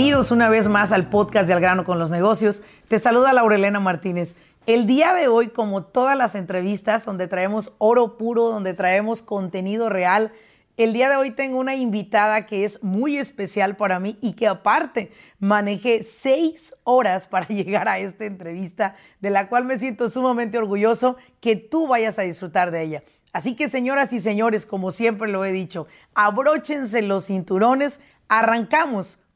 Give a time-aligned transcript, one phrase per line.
[0.00, 2.62] Bienvenidos una vez más al podcast de Al grano con los negocios.
[2.88, 4.34] Te saluda Laurelena Martínez.
[4.64, 9.90] El día de hoy, como todas las entrevistas donde traemos oro puro, donde traemos contenido
[9.90, 10.32] real,
[10.78, 14.46] el día de hoy tengo una invitada que es muy especial para mí y que
[14.46, 20.56] aparte manejé seis horas para llegar a esta entrevista, de la cual me siento sumamente
[20.56, 23.02] orgulloso que tú vayas a disfrutar de ella.
[23.34, 29.18] Así que señoras y señores, como siempre lo he dicho, abróchense los cinturones, arrancamos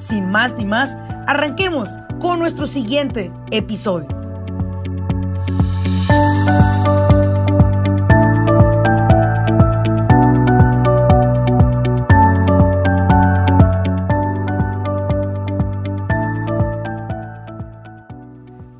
[0.00, 4.08] Sin más ni más, arranquemos con nuestro siguiente episodio.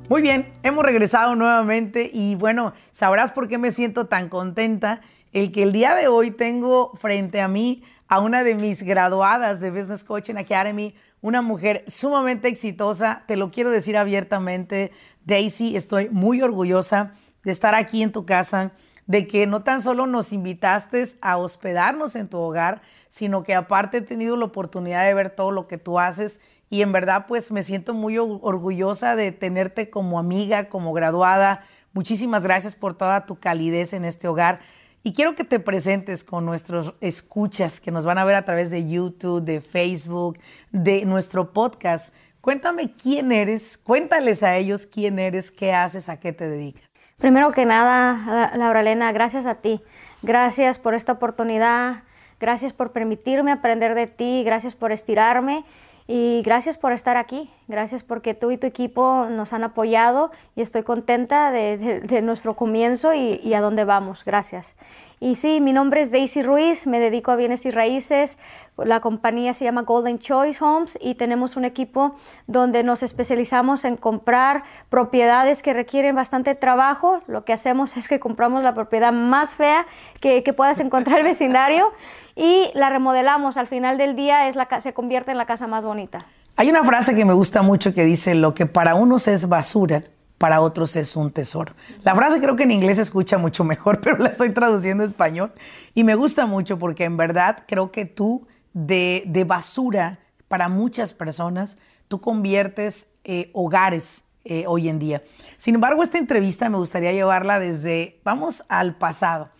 [0.08, 5.52] Muy bien, hemos regresado nuevamente y bueno, sabrás por qué me siento tan contenta el
[5.52, 9.70] que el día de hoy tengo frente a mí a una de mis graduadas de
[9.70, 14.90] Business Coaching Academy, una mujer sumamente exitosa, te lo quiero decir abiertamente,
[15.24, 17.12] Daisy, estoy muy orgullosa
[17.44, 18.72] de estar aquí en tu casa,
[19.06, 23.98] de que no tan solo nos invitaste a hospedarnos en tu hogar, sino que aparte
[23.98, 27.50] he tenido la oportunidad de ver todo lo que tú haces y en verdad pues
[27.50, 31.64] me siento muy orgullosa de tenerte como amiga, como graduada.
[31.92, 34.60] Muchísimas gracias por toda tu calidez en este hogar.
[35.02, 38.70] Y quiero que te presentes con nuestros escuchas que nos van a ver a través
[38.70, 40.38] de YouTube, de Facebook,
[40.72, 42.14] de nuestro podcast.
[42.42, 46.82] Cuéntame quién eres, cuéntales a ellos quién eres, qué haces, a qué te dedicas.
[47.16, 49.80] Primero que nada, Laura Elena, gracias a ti.
[50.20, 52.02] Gracias por esta oportunidad,
[52.38, 55.64] gracias por permitirme aprender de ti, gracias por estirarme
[56.12, 60.60] y gracias por estar aquí, gracias porque tú y tu equipo nos han apoyado y
[60.60, 64.24] estoy contenta de, nuestro comienzo y, y, a dónde vamos.
[64.24, 64.74] Gracias.
[65.22, 68.38] Y sí, mi nombre es Daisy Ruiz, me dedico a bienes y raíces.
[68.78, 72.16] La compañía se llama Golden Choice Homes y tenemos un equipo
[72.46, 77.20] donde nos especializamos en comprar propiedades que requieren bastante trabajo.
[77.26, 79.86] Lo que hacemos es que compramos la propiedad más fea
[80.22, 81.92] que, puedas encontrar en el vecindario
[82.34, 83.58] y la remodelamos.
[83.58, 86.24] Al final del día es la, se convierte en la casa más bonita.
[86.56, 90.02] Hay una frase que me gusta mucho que dice, lo que para unos es basura,
[90.40, 91.74] para otros es un tesoro.
[92.02, 95.10] La frase creo que en inglés se escucha mucho mejor, pero la estoy traduciendo en
[95.10, 95.52] español
[95.92, 100.18] y me gusta mucho porque en verdad creo que tú de, de basura
[100.48, 101.76] para muchas personas,
[102.08, 105.22] tú conviertes eh, hogares eh, hoy en día.
[105.58, 109.50] Sin embargo, esta entrevista me gustaría llevarla desde, vamos al pasado.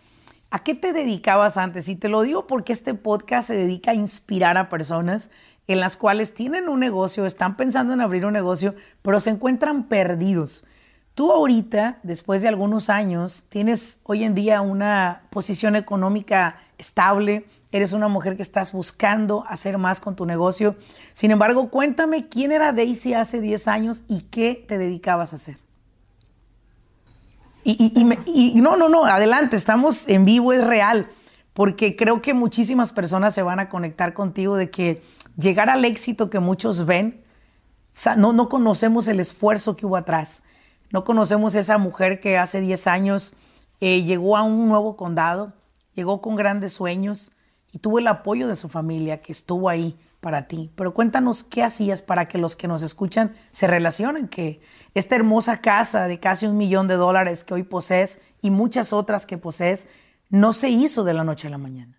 [0.49, 1.89] ¿A qué te dedicabas antes?
[1.89, 5.29] Y te lo digo porque este podcast se dedica a inspirar a personas
[5.67, 9.87] en las cuales tienen un negocio, están pensando en abrir un negocio, pero se encuentran
[9.87, 10.65] perdidos.
[11.13, 17.91] Tú ahorita, después de algunos años, tienes hoy en día una posición económica estable, eres
[17.91, 20.75] una mujer que estás buscando hacer más con tu negocio.
[21.13, 25.57] Sin embargo, cuéntame quién era Daisy hace 10 años y qué te dedicabas a hacer.
[27.63, 31.09] Y, no, no, no, adelante, estamos en vivo, es real,
[31.53, 35.03] porque creo que muchísimas personas se van a conectar contigo de que
[35.37, 37.23] llegar al éxito que muchos ven,
[38.17, 40.41] no, no conocemos el esfuerzo que hubo atrás
[40.91, 43.33] no conocemos esa mujer que hace 10 años
[43.79, 45.53] eh, llegó a un nuevo condado,
[45.95, 47.31] llegó con grandes sueños
[47.71, 50.71] y tuvo el apoyo de su familia que estuvo ahí para ti.
[50.75, 54.61] Pero cuéntanos qué hacías para que los que nos escuchan se relacionen, que
[54.93, 59.25] esta hermosa casa de casi un millón de dólares que hoy posees y muchas otras
[59.25, 59.87] que posees
[60.29, 61.97] no se hizo de la noche a la mañana.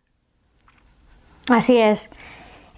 [1.49, 2.11] Así es.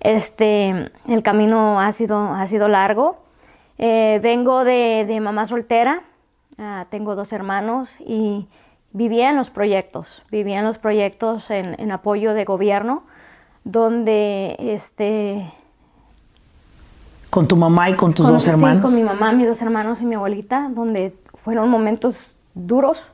[0.00, 3.24] Este, el camino ha sido, ha sido largo.
[3.79, 6.05] Eh, vengo de, mamá soltera,
[6.59, 8.47] ah, tengo dos hermanos y
[8.93, 13.03] vivía en los proyectos, vivía en los proyectos en, apoyo de gobierno,
[13.65, 15.53] donde este...
[17.31, 18.91] ¿Con tu mamá y con tus dos hermanos?
[18.91, 22.21] Sí, con mi mamá, mis dos hermanos y mi abuelita, donde fueron momentos
[22.55, 23.05] duros,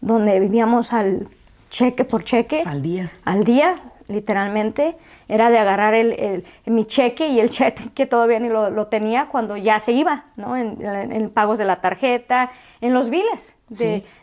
[0.00, 1.26] donde vivíamos al
[1.68, 2.62] cheque por cheque.
[2.64, 3.10] Al día.
[3.24, 4.96] Al día, literalmente
[5.32, 9.56] era de agarrar el, mi cheque y el cheque que todavía ni lo, tenía cuando
[9.56, 10.56] ya se iba, ¿no?
[10.56, 12.52] En, pagos de la tarjeta,
[12.82, 13.56] en los biles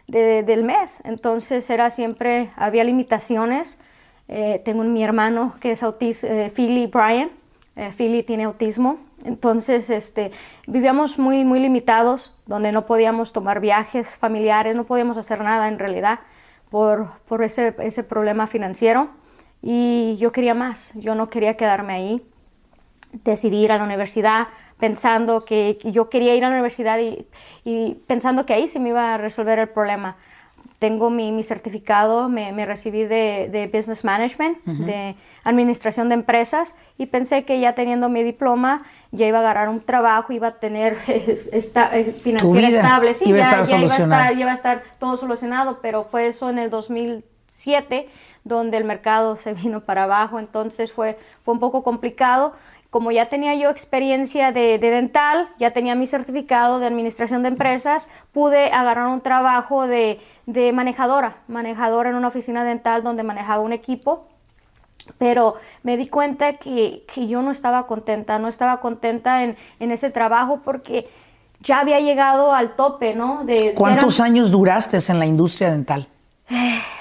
[0.07, 1.01] del mes.
[1.05, 3.79] Entonces era siempre, había limitaciones.
[4.27, 7.31] Eh, tengo mi hermano que es autista, eh, Philly Brian.
[7.75, 10.31] Eh, Philly tiene autismo Entonces, este,
[10.67, 15.79] vivíamos muy, muy limitados, donde no podíamos tomar viajes familiares, no podíamos hacer nada en
[15.79, 16.19] realidad
[16.69, 19.09] por, por ese, ese problema financiero.
[19.61, 22.21] Y yo quería más, yo no quería quedarme ahí.
[23.23, 24.47] Decidí ir a la universidad
[24.79, 27.27] pensando que, yo quería ir a la universidad y,
[27.65, 30.15] y, pensando que ahí se me iba a resolver el problema.
[30.79, 36.77] Tengo mi, mi certificado, me, me, recibí de, de Business Management, de Administración de Empresas,
[36.97, 40.59] y pensé que ya teniendo mi diploma ya iba a agarrar un trabajo, iba a
[40.59, 40.95] tener
[41.51, 41.89] esta,
[42.23, 45.17] financiera estable, sí, iba ya, a estar ya iba, a estar, iba a estar todo
[45.17, 48.07] solucionado, pero fue eso en el 2007
[48.43, 52.53] donde el mercado se vino para abajo, entonces fue, fue un poco complicado.
[52.89, 57.49] Como ya tenía yo experiencia de, de, dental, ya tenía mi certificado de administración de
[57.49, 63.61] empresas, pude agarrar un trabajo de, de manejadora, manejadora en una oficina dental donde manejaba
[63.61, 64.25] un equipo
[65.17, 69.91] pero me di cuenta que, que, yo no estaba contenta, no estaba contenta en, en,
[69.91, 71.09] ese trabajo porque
[71.61, 73.43] ya había llegado al tope, ¿no?
[73.43, 74.33] De, ¿Cuántos eran...
[74.33, 76.07] años duraste en la industria dental?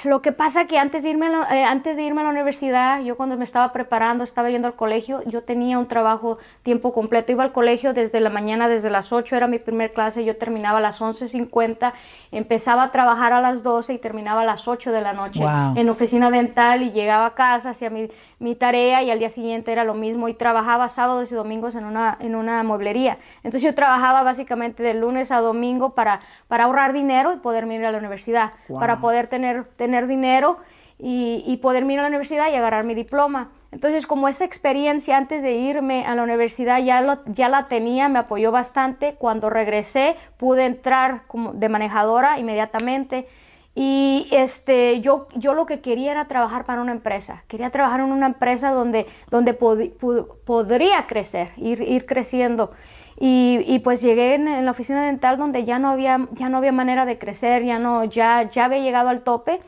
[0.05, 2.31] Lo que pasa que antes de, irme a la, eh, antes de irme a la
[2.31, 6.93] universidad, yo cuando me estaba preparando, estaba yendo al colegio, yo tenía un trabajo tiempo
[6.93, 7.33] completo.
[7.33, 10.79] Iba al colegio desde la mañana, desde las 8 era mi primer clase, yo terminaba
[10.79, 11.93] a las 11.50,
[12.31, 15.75] empezaba a trabajar a las 12 y terminaba a las 8 de la noche wow.
[15.77, 19.73] en oficina dental y llegaba a casa, hacía mi, mi, tarea y al día siguiente
[19.73, 23.19] era lo mismo y trabajaba sábados y domingos en una, en una mueblería.
[23.39, 27.85] Entonces yo trabajaba básicamente de lunes a domingo para, para ahorrar dinero y poder ir
[27.85, 28.81] a la universidad, wow.
[28.81, 29.38] para poder tener,
[29.77, 30.59] tener dinero
[30.99, 33.51] y, poder ir a la universidad y agarrar mi diploma.
[33.71, 38.19] Entonces, como esa experiencia antes de irme a la universidad ya, ya la tenía, me
[38.19, 39.15] apoyó bastante.
[39.15, 43.29] Cuando regresé pude entrar como de manejadora inmediatamente.
[43.75, 47.45] Y este, yo, yo lo que quería era trabajar para una empresa.
[47.47, 52.73] Quería trabajar en una empresa donde, donde pod, pod, podría crecer, ir, ir creciendo.
[53.21, 56.59] Y, y, pues llegué en, en, la oficina dental donde ya no había, ya no
[56.59, 59.59] había manera de crecer, ya, no, ya, ya había llegado al tope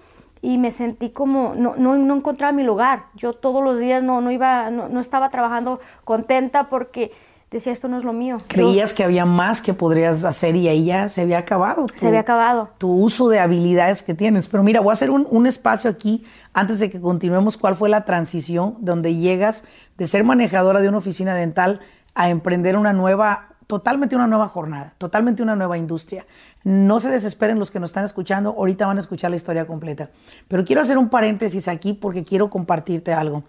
[0.42, 3.06] y me sentí como, no, no, no encontraba mi lugar.
[3.14, 7.12] Yo todos los días no, no, iba, no, no estaba trabajando contenta porque
[7.50, 8.38] decía, esto no es lo mío.
[8.46, 11.86] Creías Yo, que había más que podrías hacer y ahí ya se había acabado.
[11.86, 12.70] Tu, se había acabado.
[12.78, 14.48] Tu uso de habilidades que tienes.
[14.48, 16.24] Pero mira, voy a hacer un, un, espacio aquí
[16.54, 17.58] antes de que continuemos.
[17.58, 19.64] ¿Cuál fue la transición donde llegas
[19.98, 21.80] de ser manejadora de una oficina dental
[22.14, 26.26] a emprender una nueva, totalmente una nueva jornada, totalmente una nueva industria?
[26.64, 30.10] No se desesperen los que nos están escuchando, ahorita van a escuchar la historia completa.
[30.48, 33.44] Pero quiero hacer un paréntesis aquí porque quiero compartirte algo.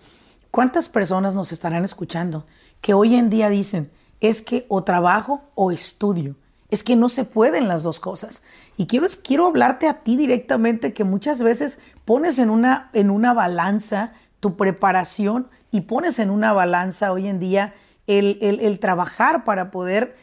[0.52, 2.46] ¿Cuántas personas nos estarán escuchando
[2.82, 6.36] que hoy en día dicen, es que o trabajo o estudio?
[6.70, 8.44] Es que no se pueden las dos cosas.
[8.78, 13.34] Y quiero, quiero hablarte a ti directamente que muchas veces pones en una, en una
[13.34, 17.74] balanza tu preparación y pones en una balanza hoy en día
[18.08, 20.16] el, el, el trabajar para poder,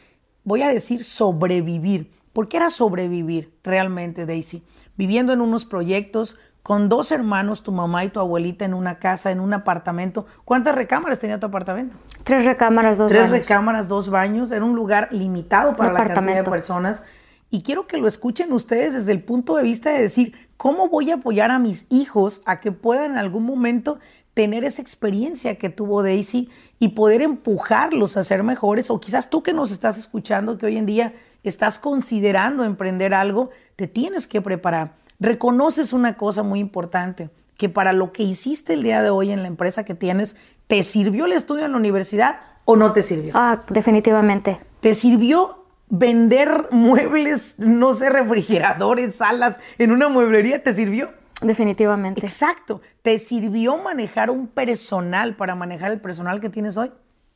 [0.43, 2.11] voy a decir, sobrevivir.
[2.33, 4.63] ¿Por qué era sobrevivir realmente, Daisy?
[4.95, 9.31] Viviendo en unos proyectos con dos hermanos, tu mamá y tu abuelita en una casa,
[9.31, 10.25] en un apartamento.
[10.45, 11.95] ¿Cuántas recámaras tenía tu apartamento?
[12.23, 13.31] Tres recámaras, dos Tres baños.
[13.31, 14.51] Tres recámaras, dos baños.
[14.51, 17.03] Era un lugar limitado para la cantidad de personas.
[17.49, 21.09] Y quiero que lo escuchen ustedes desde el punto de vista de decir, ¿cómo voy
[21.09, 23.97] a apoyar a mis hijos a que puedan en algún momento
[24.35, 26.49] tener esa experiencia que tuvo Daisy
[26.79, 28.89] y poder empujarlos a ser mejores?
[28.89, 33.49] O quizás tú que nos estás escuchando, que hoy en día estás considerando emprender algo,
[33.75, 34.93] te tienes que preparar.
[35.19, 39.41] Reconoces una cosa muy importante, que para lo que hiciste el día de hoy en
[39.41, 43.33] la empresa que tienes, ¿te sirvió el estudio en la universidad o no te sirvió?
[43.35, 44.61] Ah, definitivamente.
[44.79, 50.63] ¿Te sirvió vender muebles, no sé, refrigeradores, salas en una mueblería?
[50.63, 51.18] ¿Te sirvió?
[51.41, 52.21] Definitivamente.
[52.21, 52.81] Exacto.
[53.01, 56.91] ¿Te sirvió manejar un personal para manejar el personal que tienes hoy?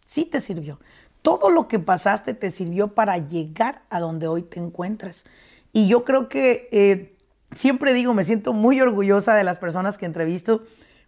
[0.06, 0.80] Sí te sirvió.
[1.22, 5.26] Todo lo que pasaste te sirvió para llegar a donde hoy te encuentras.
[5.72, 7.16] Y yo creo que eh,
[7.54, 10.64] siempre digo, me siento muy orgullosa de las personas que entrevisto,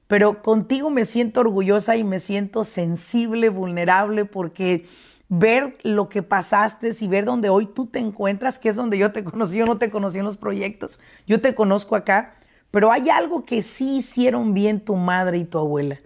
[0.07, 4.85] pero contigo me siento orgullosa y me siento sensible, vulnerable, porque
[5.27, 9.11] ver lo que pasaste y ver donde hoy tú te encuentras, que es donde yo
[9.11, 12.35] te conocí, yo no te conocí en los proyectos, yo te conozco acá,
[12.75, 15.97] pero hay algo que sí hicieron bien tu madre y tu abuela,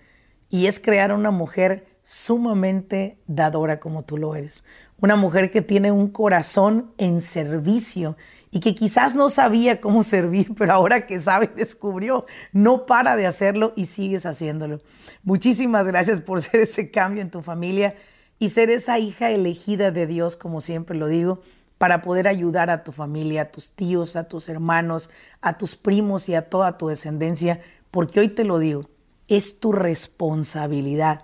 [0.51, 4.63] y es crear una mujer sumamente dadora como tú lo eres.
[4.99, 8.17] Una mujer que tiene un corazón en servicio
[8.51, 13.25] y que quizás no sabía cómo servir, pero ahora que sabe, descubrió, no para de
[13.25, 14.79] hacerlo y sigues haciéndolo.
[15.23, 17.95] Muchísimas gracias por ser ese cambio en tu familia
[18.37, 21.41] y ser esa hija elegida de Dios, como siempre lo digo,
[21.79, 25.09] para poder ayudar a tu familia, a tus tíos, a tus hermanos,
[25.41, 28.87] a tus primos y a toda tu descendencia, porque hoy te lo digo,
[29.27, 31.23] es tu responsabilidad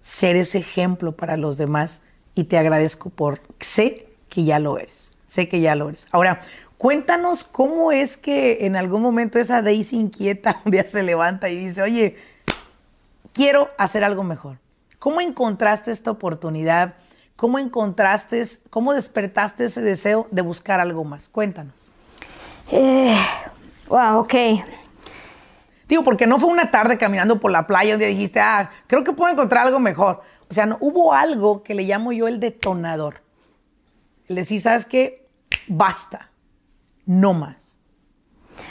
[0.00, 2.02] ser ese ejemplo para los demás
[2.34, 5.12] y te agradezco por sé que ya lo eres.
[5.26, 6.06] Sé que ya lo eres.
[6.12, 6.40] Ahora,
[6.78, 11.56] cuéntanos cómo es que en algún momento esa Daisy inquieta un día se levanta y
[11.56, 12.16] dice, oye,
[13.32, 14.58] quiero hacer algo mejor.
[14.98, 16.94] ¿Cómo encontraste esta oportunidad?
[17.40, 21.30] ¿Cómo encontraste, cómo despertaste ese deseo de buscar algo más?
[21.30, 21.88] Cuéntanos.
[22.70, 23.16] Eh,
[23.88, 24.34] wow, ok.
[25.88, 29.14] Digo, porque no fue una tarde caminando por la playa donde dijiste, ah, creo que
[29.14, 30.20] puedo encontrar algo mejor.
[30.50, 33.22] O sea, no, hubo algo que le llamo yo el detonador.
[34.28, 35.26] El decir, ¿sabes qué?
[35.66, 36.28] Basta.
[37.06, 37.80] No más.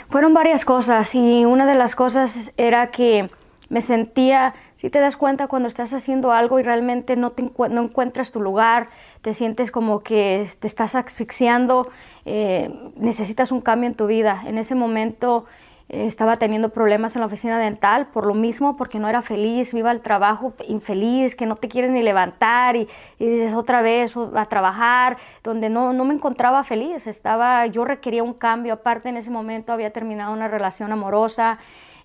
[0.08, 3.28] Fueron varias cosas y una de las cosas era que
[3.70, 7.82] me sentía, si te das cuenta cuando estás haciendo algo y realmente no, te no
[7.82, 8.90] encuentras tu lugar,
[9.22, 11.86] te sientes como que te estás asfixiando,
[12.26, 14.42] eh, necesitas un cambio en tu vida.
[14.44, 15.44] En ese momento
[15.88, 19.72] eh, estaba teniendo problemas en la oficina dental por lo mismo, porque no era feliz,
[19.72, 22.88] iba al trabajo infeliz, que no te quieres ni levantar y,
[23.20, 28.24] y dices otra vez a trabajar, donde no, no me encontraba feliz, estaba, yo requería
[28.24, 31.60] un cambio, aparte en ese momento había terminado una relación amorosa,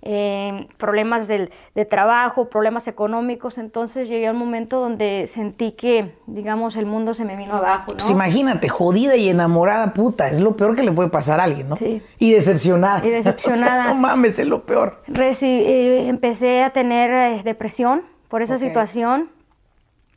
[0.08, 3.58] eh, problemas del, de trabajo, problemas económicos.
[3.58, 7.92] Entonces llegué a un momento donde sentí que, digamos, el mundo se me vino abajo.
[7.92, 7.98] ¿no?
[7.98, 11.70] Pues imagínate, jodida y enamorada, puta, es lo peor que le puede pasar a alguien,
[11.70, 11.76] ¿no?
[11.76, 12.04] Sí.
[12.20, 13.06] Y decepcionada.
[13.06, 13.88] Y decepcionada.
[13.94, 15.02] no mames, es lo peor.
[15.08, 18.68] eh, empecé a tener eh, depresión por esa okay.
[18.68, 19.30] situación.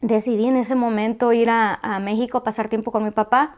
[0.03, 3.57] Decidí en ese momento ir a, a México a pasar tiempo con mi papá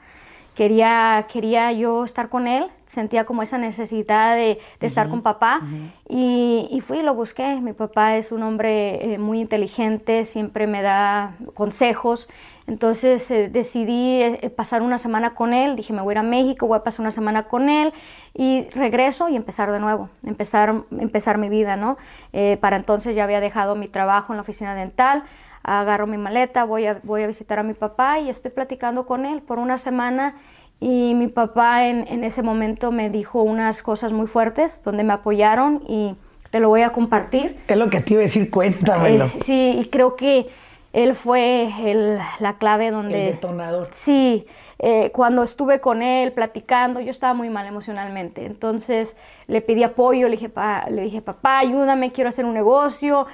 [0.54, 5.08] quería, quería yo estar con él, sentía como esa necesidad de, de uh -huh, estar
[5.08, 5.90] con papá uh -huh.
[6.08, 7.60] y, y, fui y lo busqué.
[7.60, 12.28] Mi papá es un hombre eh, muy inteligente, siempre me da consejos.
[12.66, 16.22] Entonces eh, decidí eh, pasar una semana con él, dije me voy a ir a
[16.22, 17.92] México, voy a pasar una semana con él
[18.32, 21.96] y regreso y empezar de nuevo, empezar, empezar mi vida, ¿no?
[22.32, 25.24] Eh, para entonces ya había dejado mi trabajo en la oficina dental,
[25.62, 29.26] agarro mi maleta, voy a, voy a visitar a mi papá y estoy platicando con
[29.26, 30.36] él por una semana
[30.80, 35.12] y mi papá en, en, ese momento me dijo unas cosas muy fuertes donde me
[35.12, 36.16] apoyaron y
[36.50, 37.58] te lo voy a compartir.
[37.68, 39.26] Es lo que te iba a decir, cuéntamelo.
[39.26, 40.48] Eh, sí, y creo que
[40.92, 43.26] él fue el, la clave donde...
[43.26, 43.88] El detonador.
[43.92, 44.46] Sí,
[44.78, 48.46] eh, cuando estuve con él platicando, yo estaba muy mal emocionalmente.
[48.46, 53.26] Entonces le pedí apoyo, le dije, pa, le dije papá, ayúdame, quiero hacer un negocio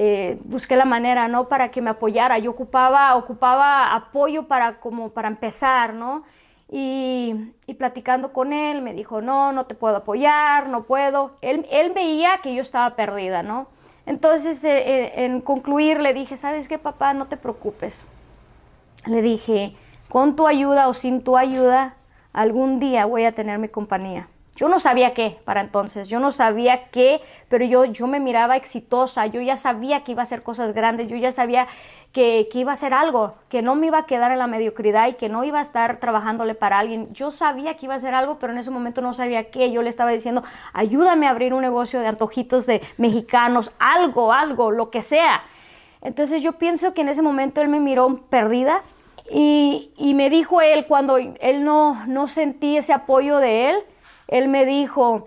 [0.00, 1.48] eh, busqué la manera, ¿no?
[1.48, 2.38] Para que me apoyara.
[2.38, 6.22] Yo ocupaba, ocupaba apoyo para, como para empezar, ¿no?
[6.70, 7.34] Y,
[7.78, 11.32] platicando con él, me dijo, no, no te puedo apoyar, no puedo.
[11.40, 13.66] Él, él veía que yo estaba perdida, ¿no?
[14.06, 17.12] Entonces, eh, eh, en concluir, le dije, ¿sabes qué, papá?
[17.12, 18.00] No te preocupes.
[19.04, 19.74] Le dije,
[20.08, 21.96] con tu ayuda o sin tu ayuda,
[22.32, 24.28] algún día voy a tener mi compañía.
[24.58, 28.56] Yo no sabía qué para entonces, yo no sabía qué, pero yo, yo me miraba
[28.56, 31.68] exitosa, yo ya sabía que iba a hacer cosas grandes, yo ya sabía
[32.10, 35.06] que, que, iba a hacer algo, que no me iba a quedar en la mediocridad
[35.06, 37.06] y que no iba a estar trabajándole para alguien.
[37.14, 39.70] Yo sabía que iba a hacer algo, pero en ese momento no sabía qué.
[39.70, 44.72] Yo le estaba diciendo, ayúdame a abrir un negocio de antojitos de mexicanos, algo, algo,
[44.72, 45.44] lo que sea.
[46.02, 48.82] Entonces yo pienso que en ese momento él me miró perdida
[49.30, 53.76] y, y me dijo él, cuando él no, no sentí ese apoyo de él,
[54.28, 55.26] él me dijo,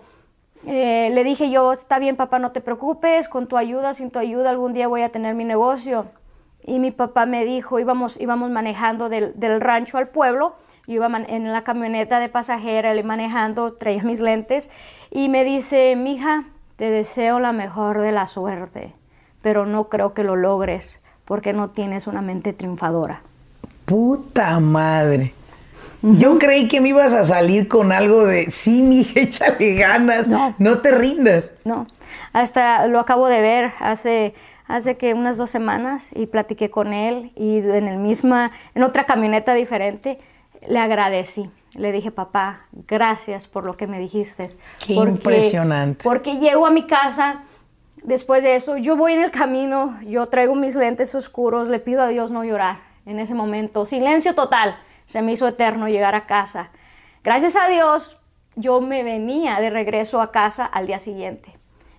[0.66, 4.18] eh, le dije yo, está bien papá, no te preocupes, con tu ayuda, sin tu
[4.18, 6.06] ayuda, algún día voy a tener mi negocio.
[6.64, 10.54] Y mi papá me dijo, íbamos, íbamos manejando del, rancho al pueblo,
[10.86, 14.70] yo iba en la camioneta de pasajera, él manejando, traía mis lentes,
[15.10, 16.44] y me dice, mija,
[16.76, 18.94] te deseo la mejor de la suerte,
[19.42, 23.22] pero no creo que lo logres, porque no tienes una mente triunfadora.
[23.84, 25.32] Puta madre.
[26.02, 30.54] Yo creí que me ibas a salir con algo de, sí, mija, échale ganas, no,
[30.58, 31.54] no te rindas.
[31.64, 31.86] No,
[32.32, 34.34] hasta lo acabo de ver hace,
[34.66, 39.04] hace que unas dos semanas y platiqué con él y en, el misma, en otra
[39.04, 40.18] camioneta diferente
[40.66, 41.50] le agradecí.
[41.74, 44.48] Le dije, papá, gracias por lo que me dijiste.
[44.84, 46.04] Qué porque, impresionante.
[46.04, 47.44] Porque llego a mi casa,
[48.02, 52.02] después de eso, yo voy en el camino, yo traigo mis lentes oscuros, le pido
[52.02, 54.76] a Dios no llorar en ese momento, silencio total
[55.12, 56.70] se me hizo eterno llegar a casa.
[57.22, 58.18] Gracias a Dios,
[58.56, 61.52] yo me venía de regreso a casa al día siguiente.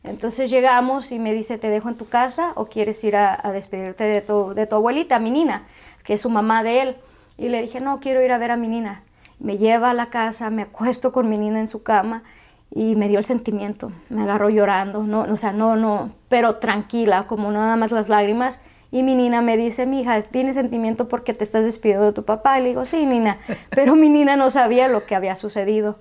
[0.03, 4.03] Entonces llegamos y me dice, ¿te dejo en tu casa o quieres ir a, despedirte
[4.03, 5.67] de tu, de tu abuelita, mi nina,
[6.03, 6.98] que es su mamá de él?
[7.38, 9.03] Y le dije, no, quiero ir a ver a mi nina.
[9.38, 12.24] Me lleva a la casa, me acuesto con mi nina en su cama
[12.72, 13.91] y me dio el sentimiento.
[14.10, 18.60] Me agarró llorando, no, o sea, no, no, pero tranquila, como nada más las lágrimas.
[18.93, 22.25] Y mi nina me dice, mi hija, ¿tienes sentimiento porque te estás despidiendo de tu
[22.25, 22.59] papá?
[22.59, 23.39] Y le digo, sí, nina.
[23.71, 25.97] Pero mi nina no sabía lo que había sucedido.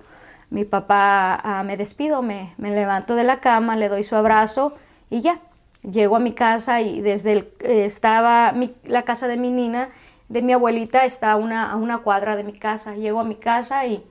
[0.51, 4.73] Mi papá ah, me despido, me, me, levanto de la cama, le doy su abrazo
[5.09, 5.39] y ya.
[5.81, 9.89] Llego a mi casa y desde el, eh, estaba mi, la casa de mi nina,
[10.29, 12.93] de mi abuelita está una, a una cuadra de mi casa.
[12.93, 14.03] Llego a mi casa y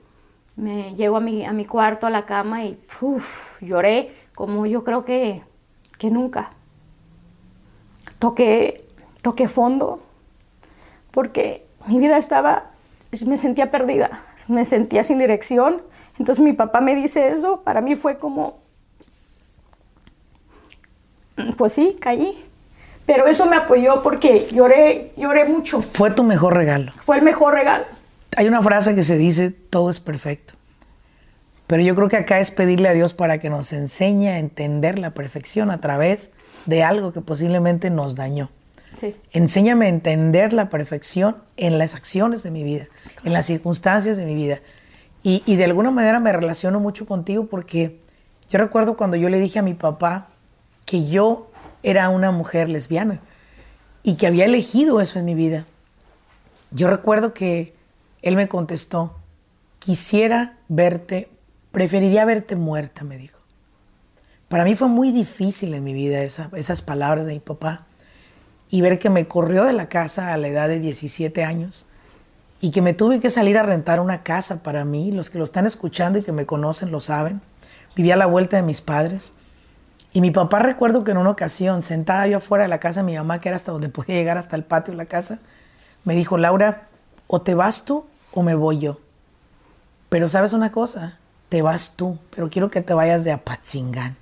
[0.57, 2.77] me llego a mi, a mi cuarto, a la cama y
[3.61, 5.41] lloré como yo creo que,
[5.97, 6.51] que nunca.
[8.23, 8.85] Toqué,
[9.21, 10.01] toqué fondo
[11.11, 12.71] porque mi vida estaba,
[13.27, 15.81] me sentía perdida, me sentía sin dirección.
[16.17, 18.61] Entonces mi papá me dice eso, para mí fue como,
[21.57, 22.41] pues sí, caí.
[23.05, 25.81] Pero eso me apoyó porque lloré, lloré mucho.
[25.81, 26.93] Fue tu mejor regalo.
[27.03, 27.83] Fue el mejor regalo.
[28.37, 30.53] Hay una frase que se dice, todo es perfecto.
[31.67, 34.97] Pero yo creo que acá es pedirle a Dios para que nos enseñe a entender
[34.97, 36.31] la perfección a través
[36.65, 38.49] de algo que posiblemente nos dañó.
[38.99, 39.15] Sí.
[39.31, 42.87] Enséñame a entender la perfección en las acciones de mi vida,
[43.23, 44.59] en las circunstancias de mi vida.
[45.23, 47.99] Y, y, de alguna manera me relaciono mucho contigo porque
[48.49, 50.27] yo recuerdo cuando yo le dije a mi papá
[50.85, 51.49] que yo
[51.81, 53.21] era una mujer lesbiana
[54.03, 55.65] y que había elegido eso en mi vida.
[56.71, 57.73] Yo recuerdo que
[58.21, 59.15] él me contestó,
[59.79, 61.29] quisiera verte,
[61.71, 63.39] preferiría verte muerta, me dijo.
[64.53, 67.87] Para mí fue muy difícil en mi vida esas palabras de mi papá
[68.69, 71.87] y ver que me corrió de la casa a la edad de 17 años
[72.61, 75.11] y que me tuve que salir a rentar una casa para mí.
[75.11, 77.41] Los que lo están escuchando y que me conocen lo saben.
[77.95, 79.33] Vivía a la vuelta de mis padres.
[80.13, 83.07] Y mi papá recuerdo que en una ocasión, sentada yo afuera de la casa de
[83.07, 85.39] mi mamá, que era hasta donde podía llegar, hasta el patio de la casa,
[86.03, 86.89] me dijo, Laura,
[87.25, 88.99] o te vas tú o me voy yo.
[90.09, 91.17] Pero sabes una cosa,
[91.49, 94.21] te vas tú, pero quiero que te vayas de Apatzingán.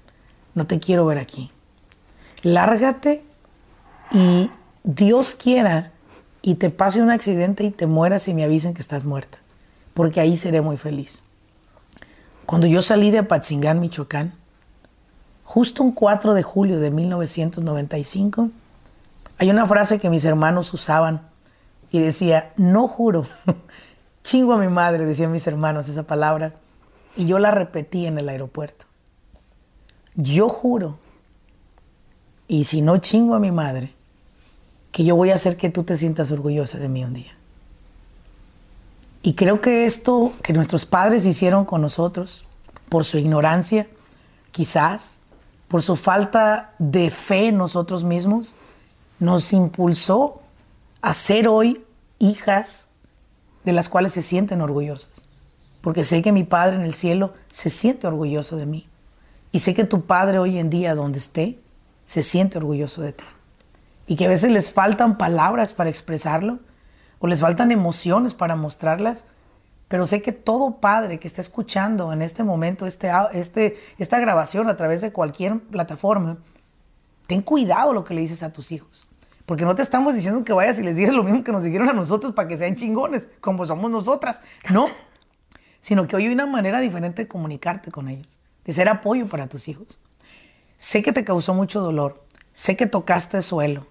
[0.54, 1.52] No te quiero ver aquí.
[2.44, 3.24] Lárgate
[4.12, 4.50] y
[4.84, 5.92] Dios quiera
[6.42, 9.38] y te pase un accidente y te mueras y me avisen que estás muerta,
[9.94, 11.24] porque ahí seré muy feliz.
[12.46, 14.34] Cuando yo salí de Apatzingán, Michoacán,
[15.44, 18.50] justo un 4 de julio de 1995,
[19.38, 21.22] hay una frase que mis hermanos usaban
[21.92, 23.26] y decía, no juro,
[24.24, 26.54] chingo a mi madre, decían mis hermanos esa palabra,
[27.16, 28.86] y yo la repetí en el aeropuerto.
[30.16, 30.98] Yo juro,
[32.48, 33.94] y si no chingo a mi madre,
[34.92, 37.32] que yo voy a hacer que tú te sientas orgullosa de mí un día.
[39.24, 42.46] Y creo que esto que nuestros padres hicieron con nosotros,
[42.90, 43.88] por su ignorancia,
[44.52, 45.18] quizás,
[45.68, 48.56] por su falta de fe en nosotros mismos,
[49.20, 50.42] nos impulsó
[51.02, 51.86] a ser hoy
[52.20, 52.90] hijas
[53.64, 55.26] de las cuales se sienten orgullosas.
[55.82, 58.88] Porque sé que mi Padre en el cielo se siente orgulloso de mí.
[59.52, 61.60] Y sé que tu Padre hoy en día, donde esté,
[62.06, 63.24] se siente orgulloso de ti.
[64.08, 66.60] Y que a veces les faltan palabras para expresarlo,
[67.20, 69.26] o les faltan emociones para mostrarlas,
[69.88, 74.70] pero sé que todo padre que está escuchando en este momento este, este, esta grabación
[74.70, 76.38] a través de cualquier plataforma,
[77.28, 79.06] ten cuidado lo que le dices a tus hijos.
[79.46, 81.90] Porque no te estamos diciendo que vayas y les digas lo mismo que nos dijeron
[81.90, 84.42] a nosotros para que sean chingones, como somos nosotras.
[84.70, 84.88] No.
[85.82, 89.48] Sino que hoy hay una manera diferente de comunicarte con ellos, de ser apoyo para
[89.48, 90.00] tus hijos.
[90.78, 93.88] Sé que te causó mucho dolor, sé que tocaste el suelo,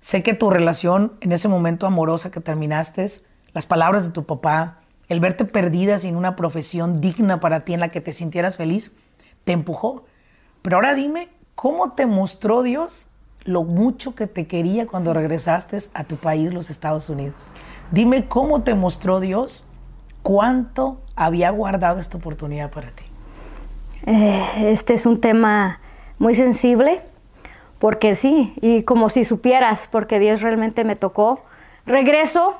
[0.00, 3.10] sé que tu relación en ese momento amorosa que terminaste,
[3.52, 7.80] las palabras de tu papá, el verte perdida sin una profesión digna para ti en
[7.80, 8.92] la que te sintieras feliz,
[9.44, 10.04] te empujó.
[10.62, 13.08] Pero ahora dime, ¿cómo te mostró Dios
[13.44, 17.48] lo mucho que te quería cuando regresaste a tu país, los Estados Unidos?
[17.90, 19.66] Dime cómo te mostró Dios
[20.22, 23.03] cuánto había guardado esta oportunidad para ti.
[24.06, 25.80] Eh, este es un tema
[26.18, 27.02] muy sensible,
[27.78, 31.42] porque sí, y como si supieras, porque Dios realmente me tocó.
[31.86, 32.56] Regreso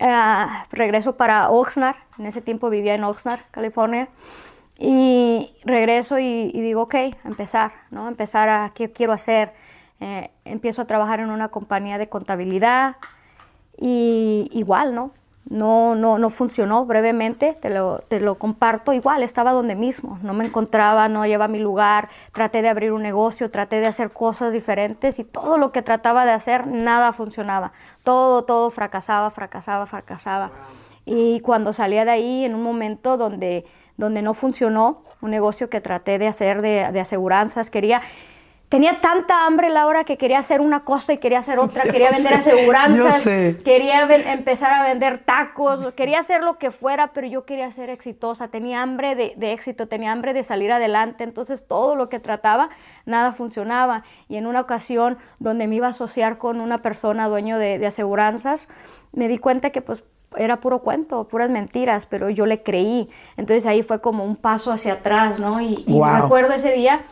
[0.00, 4.08] Ah, regreso para Oxnard, en ese tiempo vivía en Oxnard, California,
[4.78, 8.08] y regreso y, digo, ok, empezar, ¿no?
[8.08, 9.52] Empezar a qué quiero hacer.
[10.00, 12.96] Eh, empiezo a trabajar en una compañía de contabilidad
[13.78, 15.12] y igual, ¿no?
[15.48, 20.34] No, no, no funcionó brevemente, te lo, te lo comparto, igual estaba donde mismo, no
[20.34, 24.52] me encontraba, no llevaba mi lugar, traté de abrir un negocio, traté de hacer cosas
[24.52, 30.50] diferentes y todo lo que trataba de hacer, nada funcionaba, todo, todo fracasaba, fracasaba, fracasaba.
[31.04, 33.64] Y cuando salía de ahí, en un momento donde,
[33.96, 38.02] donde no funcionó, un negocio que traté de hacer de, de aseguranzas, quería
[38.68, 42.34] Tenía tanta hambre Laura que quería hacer una cosa y quería hacer otra, quería vender
[42.34, 43.22] aseguranzas,
[43.64, 44.02] quería
[44.32, 48.82] empezar a vender tacos, quería hacer lo que fuera, pero yo quería ser exitosa, tenía
[48.82, 52.70] hambre de, éxito, tenía hambre de salir adelante, entonces todo lo que trataba,
[53.04, 54.02] nada funcionaba.
[54.28, 58.68] Y en una ocasión donde me iba a asociar con una persona dueño de, aseguranzas,
[59.12, 60.02] me di cuenta que pues
[60.36, 63.08] era puro cuento, puras mentiras, pero yo le creí.
[63.36, 65.60] Entonces ahí fue como un paso hacia atrás, ¿no?
[65.60, 67.04] Y, y me acuerdo ese día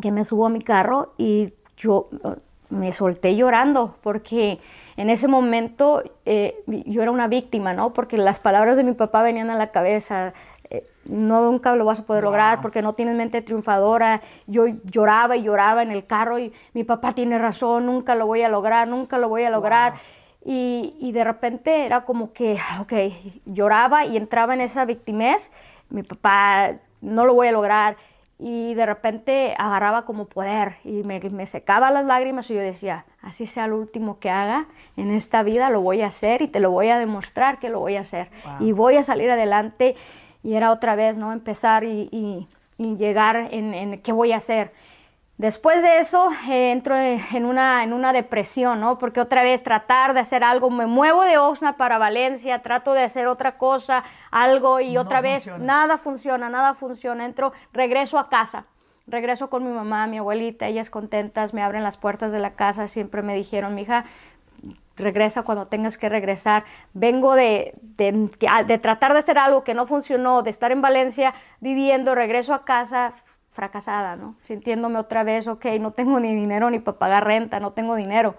[0.00, 2.08] que me subo a mi carro y yo
[2.70, 4.60] me solté llorando porque
[4.96, 7.92] en ese momento eh, yo era una víctima, ¿no?
[7.92, 10.32] Porque las palabras de mi papá venían a la cabeza.
[10.70, 14.22] eh, no, nunca lo vas a poder lograr porque no tienes mente triunfadora.
[14.46, 18.42] Yo lloraba y lloraba en el carro y mi papá tiene razón, nunca lo voy
[18.42, 19.94] a lograr, nunca lo voy a lograr.
[20.44, 22.92] Y, y de repente era como que, ok,
[23.46, 25.52] lloraba y entraba en esa victimez.
[25.88, 27.96] Mi papá, no lo voy a lograr
[28.40, 33.04] y de repente agarraba como poder y me, me, secaba las lágrimas y yo decía,
[33.20, 36.58] así sea lo último que haga en esta vida, lo voy a hacer y te
[36.58, 38.66] lo voy a demostrar que lo voy a hacer wow.
[38.66, 39.94] y voy a salir adelante
[40.42, 41.32] y era otra vez, ¿no?
[41.34, 42.48] Empezar y, y,
[42.78, 44.72] y llegar en, en, qué voy a hacer.
[45.40, 48.98] Después de eso eh, entro en una, en una depresión, ¿no?
[48.98, 53.04] Porque otra vez tratar de hacer algo, me muevo de Oxnard para Valencia, trato de
[53.04, 55.56] hacer otra cosa, algo y no otra funciona.
[55.56, 57.24] vez nada funciona, nada funciona.
[57.24, 58.66] Entro, regreso a casa,
[59.06, 62.86] regreso con mi mamá, mi abuelita, ellas contentas, me abren las puertas de la casa,
[62.86, 64.04] siempre me dijeron, mi hija,
[64.98, 66.64] regresa cuando tengas que regresar.
[66.92, 68.28] Vengo de, de,
[68.66, 72.66] de tratar de hacer algo que no funcionó, de estar en Valencia viviendo, regreso a
[72.66, 73.14] casa
[73.50, 74.36] fracasada, ¿no?
[74.42, 78.36] Sintiéndome otra vez, ok, no tengo ni dinero ni para pagar renta, no tengo dinero.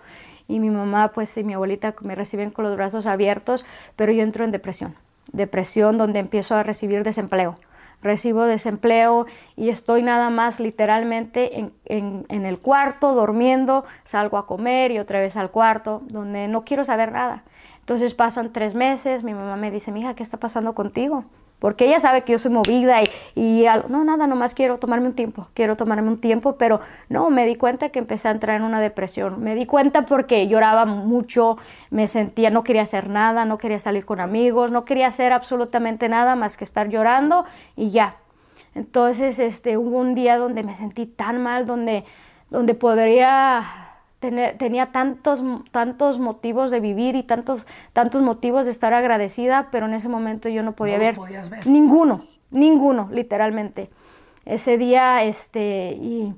[0.48, 4.24] Y mi mamá, pues, y mi abuelita me reciben con los brazos abiertos, pero yo
[4.24, 4.96] entro en depresión.
[5.32, 7.56] Depresión donde empiezo a recibir desempleo.
[8.02, 14.98] Recibo desempleo y estoy nada más literalmente en, el cuarto, durmiendo, salgo a comer y
[14.98, 17.44] otra vez al cuarto, donde no quiero saber nada.
[17.82, 21.26] Entonces pasan tres meses, mi mamá me dice, mija, ¿qué está pasando contigo?
[21.62, 25.14] Porque ella sabe que yo soy movida y, y, no, nada, nomás quiero tomarme un
[25.14, 28.64] tiempo, quiero tomarme un tiempo, pero no, me di cuenta que empecé a entrar en
[28.64, 31.60] una depresión, me di cuenta porque lloraba mucho,
[31.92, 36.10] me sentía, no quería hacer nada, no quería salir con amigos, no quería hacer absolutamente
[36.10, 37.46] nada más que estar llorando
[37.76, 38.16] y ya.
[38.74, 42.06] Entonces, este, hubo un día donde me sentí tan mal, donde,
[42.50, 43.91] donde podría
[44.22, 49.96] Tenía tantos, tantos motivos de vivir y tantos, tantos motivos de estar agradecida, pero en
[49.96, 53.90] ese momento yo no podía no ver, ver, ninguno, ninguno, literalmente.
[54.46, 56.36] Ese día, este, y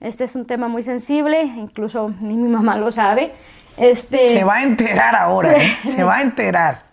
[0.00, 3.32] este es un tema muy sensible, incluso ni mi mamá lo sabe.
[3.76, 5.76] Este, se va a enterar ahora, ¿eh?
[5.84, 6.84] se va a enterar.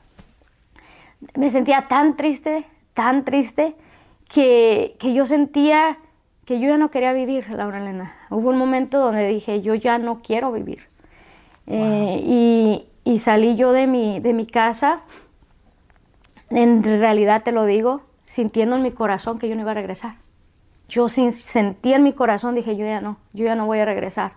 [1.36, 3.76] Me sentía tan triste, tan triste,
[4.28, 6.00] que, que yo sentía
[6.46, 8.14] que yo ya no quería vivir, Laura Elena.
[8.32, 10.88] Hubo un momento donde dije, yo ya no quiero vivir.
[11.68, 11.78] Wow.
[11.78, 15.02] Eh, y, y, salí yo de mi, de mi casa,
[16.50, 20.16] en realidad te lo digo, sintiendo en mi corazón que yo no iba a regresar.
[20.90, 23.86] Yo sin, sentí en mi corazón, dije, yo ya no, yo ya no voy a
[23.86, 24.34] regresar.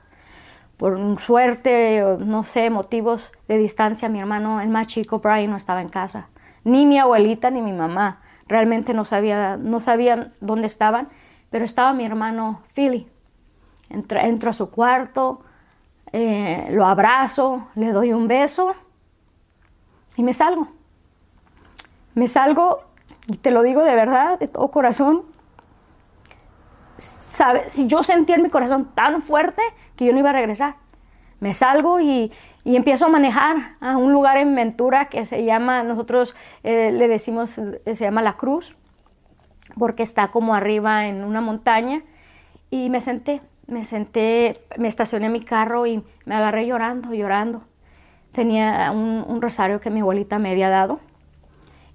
[0.76, 5.80] Por suerte, no sé, motivos de distancia, mi hermano, el más chico, Brian, no estaba
[5.80, 6.28] en casa.
[6.64, 8.20] Ni mi abuelita ni mi mamá.
[8.48, 11.08] Realmente no, sabía, no sabían dónde estaban
[11.54, 13.06] pero estaba mi hermano Philly.
[13.94, 15.40] Entro, entro a su cuarto,
[16.12, 18.74] eh, lo abrazo, le doy un beso
[20.16, 20.68] y me salgo.
[22.14, 22.82] Me salgo,
[23.28, 25.22] y te lo digo de verdad, de todo corazón.
[26.96, 27.70] ¿Sabe?
[27.70, 29.62] Si yo sentía en mi corazón tan fuerte
[29.96, 30.76] que yo no iba a regresar.
[31.40, 32.32] Me salgo y,
[32.64, 37.08] y empiezo a manejar a un lugar en Ventura que se llama, nosotros eh, le
[37.08, 38.76] decimos, se llama La Cruz
[39.78, 42.02] porque está como arriba en una montaña
[42.70, 47.62] y me senté, me senté, me estacioné mi carro y me agarré llorando, llorando.
[48.32, 51.00] Tenía un, rosario que mi abuelita me había dado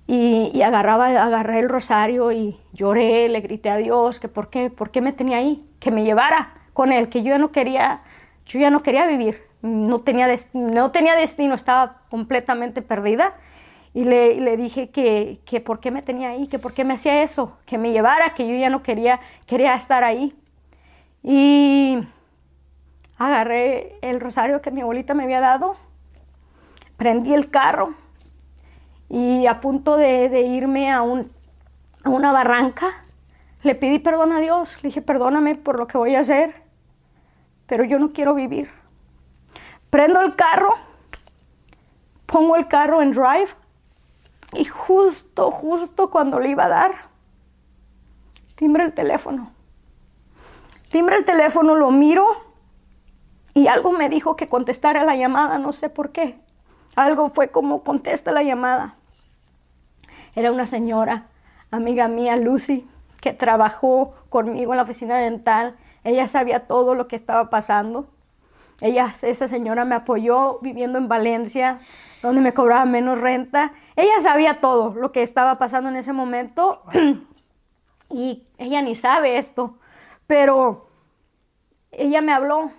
[0.07, 4.69] y, y, agarraba, agarré el rosario y lloré, le grité a Dios que por qué,
[4.69, 8.01] por qué me tenía ahí, que me llevara con él, que yo ya no quería,
[8.45, 13.35] yo ya no quería vivir, no tenía, no tenía destino, estaba completamente perdida
[13.93, 16.93] y le, le dije que, que, por qué me tenía ahí, que por qué me
[16.93, 20.33] hacía eso, que me llevara, que yo ya no quería, quería estar ahí.
[21.23, 21.99] Y
[23.17, 25.75] agarré el rosario que mi abuelita me había dado,
[26.97, 27.93] prendí el carro
[29.09, 33.01] y a punto de, irme a una barranca,
[33.63, 36.63] le pedí perdón a Dios, le dije, perdóname por lo que voy a hacer,
[37.67, 38.69] pero yo no quiero vivir.
[39.89, 40.73] Prendo el carro,
[42.25, 43.49] pongo el carro en drive
[44.53, 46.91] y justo, justo cuando le iba a dar,
[48.55, 49.51] timbre el teléfono.
[50.89, 52.25] Timbre el teléfono, lo miro
[53.53, 56.39] y algo me dijo que contestara la llamada, no sé por qué.
[56.95, 58.95] Algo fue como contesta la llamada.
[60.35, 61.27] Era una señora,
[61.71, 62.87] amiga mía, Lucy,
[63.21, 65.75] que trabajó conmigo en la oficina dental.
[66.03, 68.07] Ella sabía todo lo que estaba pasando.
[68.81, 71.79] Ella, esa señora me apoyó viviendo en Valencia,
[72.21, 73.73] donde me cobraba menos renta.
[73.95, 76.83] Ella sabía todo lo que estaba pasando en ese momento
[78.09, 79.77] y ella ni sabe esto,
[80.29, 80.87] pero
[81.91, 82.71] ella me habló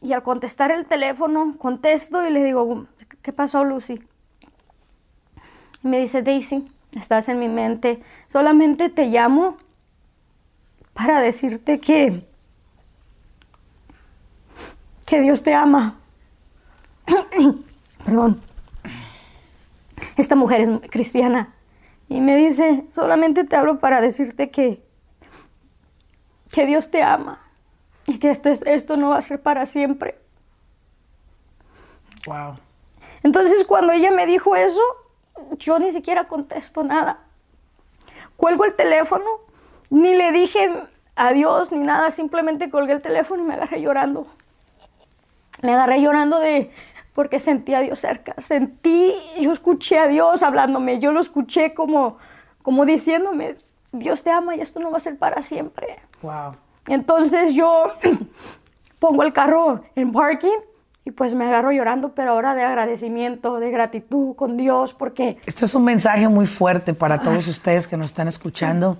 [0.00, 2.86] Y al contestar el teléfono, contesto y le digo,
[3.20, 4.00] ¿qué pasó, Lucy?
[5.82, 9.56] Y me dice, Daisy, estás en mi mente, solamente te llamo
[10.94, 12.26] para decirte que,
[15.04, 15.98] que Dios te ama.
[18.04, 18.40] Perdón.
[20.16, 21.54] Esta mujer es cristiana
[22.08, 24.83] y me dice, solamente te hablo para decirte que,
[26.54, 27.40] que Dios te ama
[28.06, 30.16] y que esto, esto no va a ser para siempre.
[32.26, 32.58] Wow.
[33.24, 34.80] Entonces cuando ella me dijo eso,
[35.58, 37.18] yo ni siquiera contesto nada.
[38.36, 39.24] Cuelgo el teléfono,
[39.90, 40.70] ni le dije
[41.16, 44.28] adiós ni nada, simplemente colgué el teléfono y me agarré llorando.
[45.60, 46.70] Me agarré llorando de
[47.14, 48.36] porque sentí a Dios cerca.
[48.38, 52.18] Sentí, yo escuché a Dios hablándome, yo lo escuché como,
[52.62, 53.56] como diciéndome,
[53.90, 55.98] Dios te ama y esto no va a ser para siempre.
[56.24, 56.56] Wow.
[56.86, 57.88] Entonces yo
[58.98, 60.58] pongo el carro en parking
[61.04, 65.36] y pues me agarro llorando, pero ahora de agradecimiento, de gratitud con Dios, porque...
[65.44, 68.96] Esto es un mensaje muy fuerte para todos ustedes que nos están escuchando.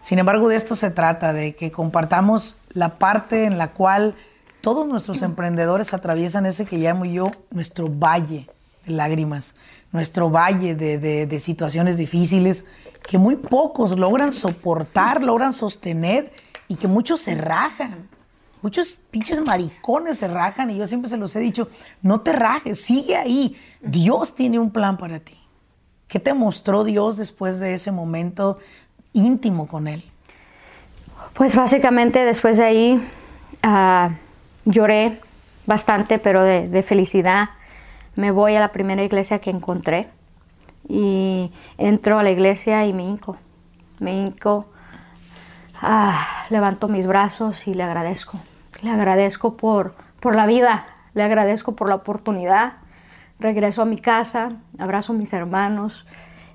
[0.00, 4.14] Sin embargo, de esto se trata, de que compartamos la parte en la cual
[4.62, 8.48] todos nuestros emprendedores atraviesan ese que llamo yo nuestro valle
[8.86, 9.54] de lágrimas,
[9.92, 12.64] nuestro valle de, de, de situaciones difíciles
[13.06, 16.32] que muy pocos logran soportar, logran sostener
[16.68, 18.08] y que muchos se rajan.
[18.62, 21.68] Muchos pinches maricones se rajan y yo siempre se los he dicho,
[22.00, 23.56] no te rajes, sigue ahí.
[23.82, 25.38] Dios tiene un plan para ti.
[26.08, 28.58] ¿Qué te mostró Dios después de ese momento
[29.12, 30.04] íntimo con Él?
[31.34, 33.08] Pues básicamente después de ahí
[33.64, 34.10] uh,
[34.64, 35.20] lloré
[35.66, 37.50] bastante, pero de, de, felicidad.
[38.14, 40.08] Me voy a la primera iglesia que encontré
[40.88, 43.36] y entro a la iglesia y me hinco.
[43.98, 44.68] Me hinco,
[45.80, 48.38] ah, levanto mis brazos y le agradezco.
[48.82, 52.74] Le agradezco por, por la vida, le agradezco por la oportunidad.
[53.38, 56.06] Regreso a mi casa, abrazo a mis hermanos.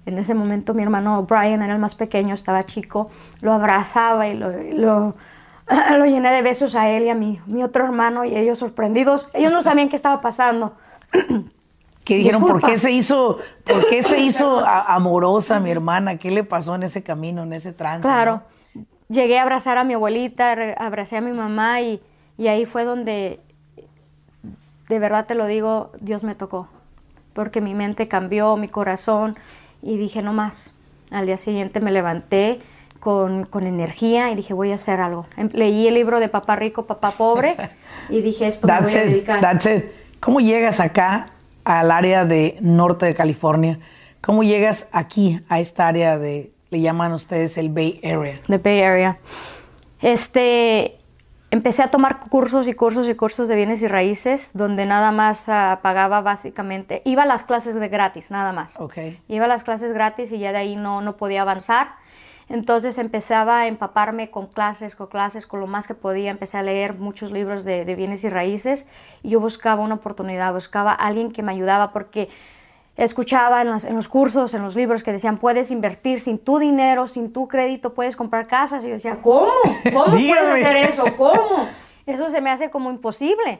[0.06, 3.10] En ese momento mi hermano Brian era el más pequeño, estaba chico,
[3.42, 5.16] lo abrazaba y lo, lo,
[5.98, 9.28] lo llené de besos a él y a mi, mi otro hermano y ellos sorprendidos.
[9.34, 10.74] Ellos no sabían qué estaba pasando.
[12.04, 12.62] que dijeron, Disculpa.
[12.62, 16.18] ¿por qué se hizo, por qué se hizo amorosa mi hermana?
[16.18, 18.02] ¿Qué le pasó en ese camino, en ese trance?
[18.02, 18.36] Claro.
[18.36, 18.59] ¿no?
[19.10, 22.02] Llegué a abrazar a mi abuelita, abracé a mi mamá y,
[22.38, 23.40] y, ahí fue donde,
[24.88, 26.68] de verdad te lo digo, Dios me tocó.
[27.34, 29.36] Porque mi mente cambió, mi corazón,
[29.82, 30.76] y dije, no más.
[31.12, 32.60] Al día siguiente me levanté
[33.00, 35.26] con, con energía y dije, voy a hacer algo.
[35.38, 37.56] Em, Leí el libro de Papá Rico, Papá Pobre
[38.10, 39.42] y dije, esto me voy a dedicar.
[39.42, 39.86] That's it.
[40.20, 41.28] ¿Cómo llegas acá
[41.70, 43.80] al área de norte de California.
[44.22, 48.36] ¿Cómo llegas aquí a esta área de, le llaman ustedes el Bay Area?
[48.48, 49.18] The Bay Area.
[50.02, 51.00] Este,
[51.52, 55.48] empecé a tomar cursos y cursos y cursos de bienes y raíces, donde nada más
[55.48, 58.80] uh, pagaba básicamente, iba a las clases de gratis, nada más.
[58.80, 59.20] Okay.
[59.28, 61.96] Iba a las clases gratis y ya de ahí no, no podía avanzar.
[62.50, 66.32] Entonces empezaba a empaparme con clases, con clases, con lo más que podía.
[66.32, 68.88] Empecé a leer muchos libros de, de, bienes y raíces
[69.22, 72.30] y yo buscaba una oportunidad, buscaba a alguien que me ayudaba porque
[73.00, 76.60] escuchaba en los, en los, cursos, en los libros que decían, puedes invertir sin tu
[76.60, 78.84] dinero, sin tu crédito, puedes comprar casas.
[78.84, 79.52] Y yo decía, ¿cómo?
[79.94, 81.06] ¿Cómo puedes hacer eso?
[81.18, 81.68] ¿Cómo?
[82.06, 83.60] Eso se me hace como imposible.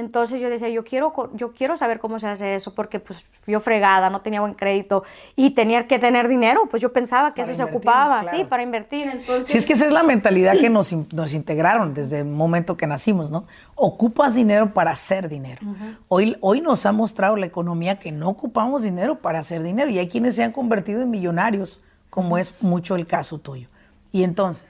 [0.00, 3.60] Entonces yo decía, yo quiero, yo quiero saber cómo se hace eso, porque pues yo
[3.60, 5.02] fregada, no tenía buen crédito
[5.36, 8.38] y tenía que tener dinero, pues yo pensaba que Para eso se ocupaba, claro.
[8.38, 9.08] sí, para invertir.
[9.08, 12.76] Entonces, Si es que esa es la mentalidad que nos, nos integraron desde el momento
[12.76, 13.46] que nacimos, ¿no?
[13.74, 15.60] Ocupas dinero para hacer dinero.
[16.08, 19.98] hoy, hoy nos ha mostrado la economía que no ocupamos dinero para hacer dinero y
[19.98, 23.68] hay quienes se han convertido en millonarios, como es mucho el caso tuyo.
[24.12, 24.66] Y entonces,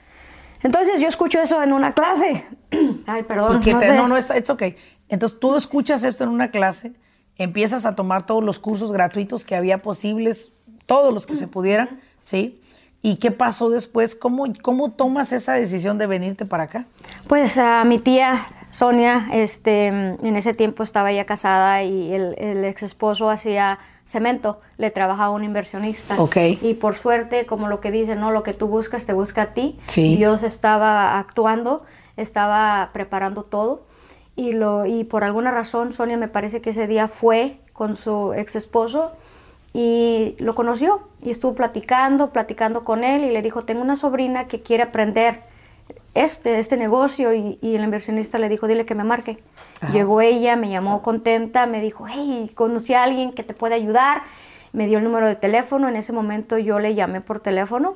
[0.63, 2.45] entonces yo escucho eso en una clase.
[3.07, 3.59] Ay, perdón.
[3.59, 3.95] y que no te- sé.
[3.97, 4.77] no, no, está, it's okay.
[5.09, 6.93] Entonces tú escuchas esto en una clase,
[7.37, 10.53] empiezas a tomar todos los cursos gratuitos que había posibles,
[10.87, 12.61] todos los que se pudieran, ¿sí?
[13.01, 14.17] ¿Y qué pasó después?
[14.17, 16.87] ¿Cómo, cómo tomas esa decisión de venirte para acá?
[17.29, 22.65] Pues a mi tía Sonia, este, en ese tiempo estaba ya casada y el, el
[22.65, 26.21] ex esposo hacía cemento, le trabajaba un inversionista.
[26.21, 26.37] Ok.
[26.63, 29.55] Y por suerte, como lo que dicen, no, lo que tú buscas te busca a
[29.55, 29.79] ti.
[29.87, 30.17] Sí.
[30.17, 31.85] Dios estaba actuando,
[32.17, 33.88] estaba preparando todo
[34.39, 38.33] y lo y por alguna razón Sonia me parece que ese día fue con su
[38.35, 39.13] ex esposo
[39.75, 44.47] y lo conoció y estuvo platicando, platicando con él y le dijo, tengo una sobrina
[44.47, 45.41] que quiere aprender
[46.15, 49.39] este, este negocio y, y el inversionista le dijo, dile que me marque.
[49.81, 49.93] Ajá.
[49.93, 54.23] Llegó ella, me llamó contenta, me dijo, hey, conocí a alguien que te puede ayudar,
[54.73, 57.95] me dio el número de teléfono, en ese momento yo le llamé por teléfono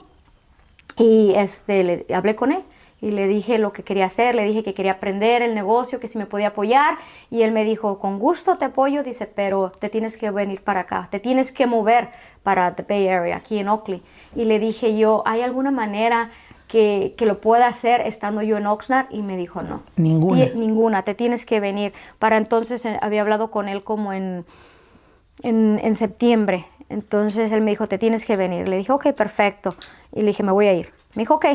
[0.97, 2.63] y este, le hablé con él
[3.03, 6.09] y le dije lo que quería hacer, le dije que quería aprender el negocio, que
[6.09, 6.97] si me podía apoyar
[7.31, 10.81] y él me dijo, con gusto te apoyo, dice, pero te tienes que venir para
[10.81, 12.09] acá, te tienes que mover
[12.43, 14.03] para the Bay Area, aquí en Oakley.
[14.35, 16.31] Y le dije yo, ¿hay alguna manera
[16.69, 19.07] que, que lo pueda hacer estando yo en Oxnard?
[19.11, 19.83] Y me dijo, no.
[19.97, 20.47] Ninguna.
[20.47, 21.93] Ti- ninguna, te tienes que venir.
[22.19, 24.47] Para entonces eh, había hablado con él como en,
[25.43, 26.67] en, en septiembre.
[26.89, 28.69] Entonces él me dijo, te tienes que venir.
[28.69, 29.75] Le dije, ok, perfecto.
[30.15, 30.91] Y le dije, me voy a ir.
[31.17, 31.47] Me dijo, ok.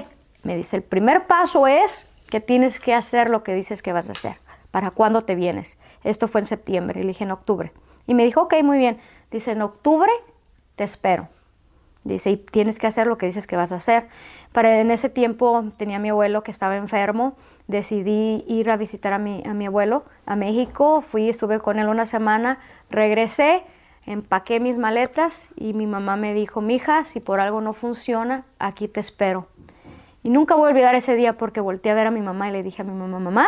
[0.43, 4.10] Me dice, el primer paso es que tienes que hacer lo que dices que vas
[4.10, 4.38] a hacer.
[4.71, 5.78] ¿Para cuándo te vienes?
[6.04, 7.02] Esto fue en septiembre.
[7.02, 7.71] Y dije, en octubre.
[8.06, 9.00] Y me dijo, ok, muy bien.
[9.32, 10.12] Dice, en octubre
[10.76, 11.30] te espero.
[12.04, 14.08] Dice, y tienes que hacer lo que dices que vas a hacer.
[14.54, 17.36] Para en ese tiempo tenía a mi abuelo que estaba enfermo.
[17.67, 21.02] Decidí ir a visitar a mi, a mi abuelo a México.
[21.02, 22.60] Fui, estuve con él una semana.
[22.89, 23.63] Regresé,
[24.06, 28.88] empaqué mis maletas y mi mamá me dijo, mija, si por algo no funciona, aquí
[28.88, 29.47] te espero.
[30.28, 32.52] Y nunca voy a olvidar ese día porque volteé a ver a mi mamá y
[32.52, 33.48] le dije a mi mamá, mamá,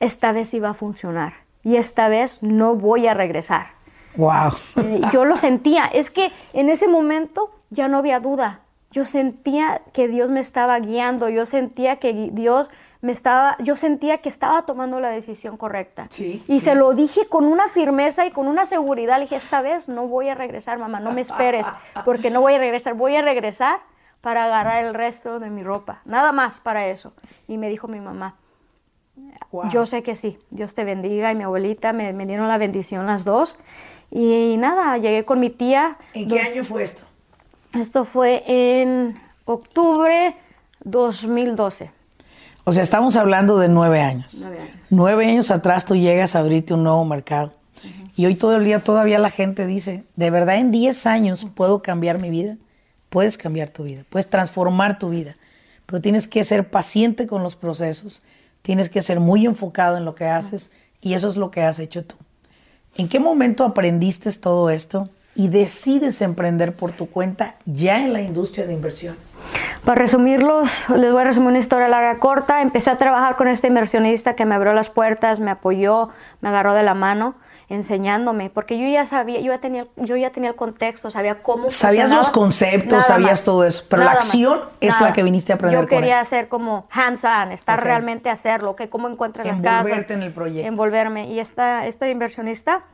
[0.00, 1.34] esta vez va a funcionar.
[1.62, 3.72] Y esta vez no voy a regresar.
[4.16, 4.52] Wow.
[4.76, 5.84] Eh, yo lo sentía.
[5.84, 8.60] Es que en ese momento ya no había duda.
[8.92, 11.28] Yo sentía que Dios me estaba guiando.
[11.28, 12.70] Yo sentía que Dios
[13.02, 16.06] me estaba, yo sentía que estaba tomando la decisión correcta.
[16.08, 16.64] Sí, y sí.
[16.64, 19.16] se lo dije con una firmeza y con una seguridad.
[19.16, 21.66] Le dije, esta vez no voy a regresar, mamá, no me esperes,
[22.06, 22.94] porque no voy a regresar.
[22.94, 23.80] Voy a regresar
[24.20, 26.00] para agarrar el resto de mi ropa.
[26.04, 27.12] Nada más para eso.
[27.46, 28.36] Y me dijo mi mamá,
[29.50, 29.70] Wow.
[29.70, 33.06] yo sé que sí, Dios te bendiga y mi abuelita me, me dieron la bendición
[33.06, 33.58] las dos.
[34.10, 35.98] Y, nada, llegué con mi tía.
[36.14, 37.02] ¿En qué año fue esto?
[37.74, 40.34] Esto fue en octubre
[40.84, 41.90] 2012.
[42.64, 44.36] O sea, estamos hablando de nueve años.
[44.40, 44.76] Nueve años.
[44.90, 47.52] Nueve años atrás tú llegas a abrirte un nuevo mercado.
[48.16, 51.82] Y hoy todo el día todavía la gente dice, ¿de verdad en 10 años puedo
[51.82, 52.56] cambiar mi vida?
[53.10, 55.36] Puedes cambiar tu vida, puedes transformar tu vida,
[55.86, 58.22] pero tienes que ser paciente con los procesos,
[58.62, 61.78] tienes que ser muy enfocado en lo que haces y eso es lo que has
[61.78, 62.16] hecho tú.
[62.96, 68.20] ¿En qué momento aprendiste todo esto y decides emprender por tu cuenta ya en la
[68.20, 69.38] industria de inversiones?
[69.84, 72.60] Para resumirlos, les voy a resumir una historia larga corta.
[72.60, 76.74] Empecé a trabajar con este inversionista que me abrió las puertas, me apoyó, me agarró
[76.74, 77.36] de la mano,
[77.68, 81.68] enseñándome, porque yo ya sabía, yo ya tenía, yo ya tenía el contexto, sabía cómo
[81.68, 85.08] Sabías los conceptos, sabías más, todo eso, pero la nada más, acción es nada.
[85.08, 86.00] la que viniste a aprender Yo con él.
[86.00, 87.84] quería hacer como hands-on, estar Ok.
[87.84, 89.84] realmente a hacerlo, que cómo encuentras las casas.
[89.84, 90.66] Envolverte en el proyecto.
[90.66, 91.26] Envolverme.
[91.28, 92.84] Y esta, esta inversionista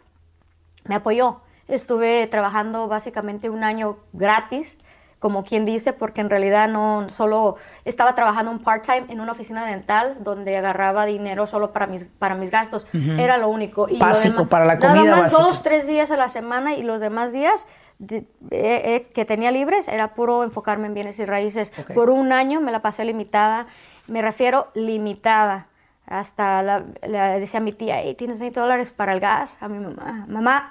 [0.85, 1.41] me apoyó.
[1.69, 4.77] Estuve trabajando básicamente un año gratis,
[5.25, 7.57] como quien dice, porque en realidad no solo
[7.87, 12.35] estaba trabajando un part-time en una oficina dental donde agarraba dinero solo para mis, para
[12.35, 12.87] mis gastos.
[12.93, 13.89] Era lo único.
[13.89, 15.43] Y Básico, para la nada comida más básica.
[15.43, 17.67] dos, tres días a la semana y los demás días
[17.99, 21.73] de- eh, eh, que tenía libres era puro enfocarme en bienes y raíces.
[21.95, 23.67] Por un año me la pasé limitada.
[24.07, 25.69] Me refiero limitada.
[26.07, 29.57] Hasta la, le decía a mi tía, "Hey, ¿tienes 20 dólares para el gas?
[29.63, 30.71] A mi mamá, mamá,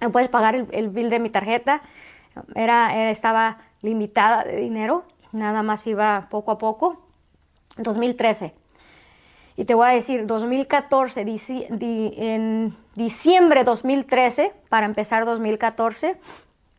[0.00, 1.82] ¿me puedes pagar el, el bill de mi tarjeta?
[2.54, 7.00] Era, era- estaba limitada de dinero, nada más iba poco a poco.
[7.76, 8.54] 2013.
[9.56, 16.18] Y te voy a decir, 2014, dici- di- en diciembre de 2013, para empezar 2014,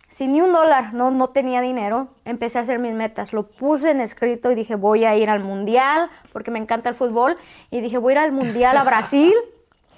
[0.09, 3.33] sin ni un dólar, no, no tenía dinero, empecé a hacer mis metas.
[3.33, 6.95] Lo puse en escrito y dije, voy a ir al mundial, porque me encanta el
[6.95, 7.37] fútbol.
[7.71, 9.33] Y dije, voy a ir al mundial a Brasil,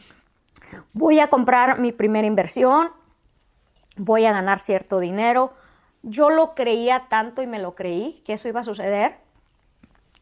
[0.94, 2.90] voy a comprar mi primera inversión,
[3.98, 5.54] voy a ganar cierto dinero.
[6.04, 9.18] Yo lo creía tanto y me lo creí que eso iba a suceder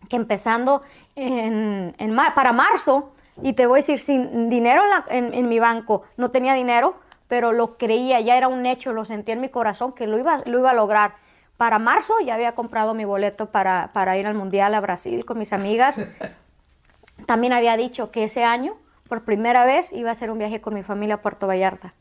[0.09, 0.83] que empezando
[1.15, 3.11] en, en mar- para marzo,
[3.41, 6.53] y te voy a decir, sin dinero en, la- en- en mi banco, no tenía
[6.53, 6.95] dinero,
[7.27, 10.41] pero lo creía, ya era un hecho, lo sentía en mi corazón que lo iba,
[10.45, 11.15] lo iba a lograr.
[11.57, 15.37] Para marzo ya había comprado mi boleto para, para ir al Mundial a Brasil con
[15.39, 15.99] mis amigas.
[17.25, 18.75] También había dicho que ese año,
[19.09, 21.93] por primera vez, iba a hacer un viaje con mi familia a Puerto Vallarta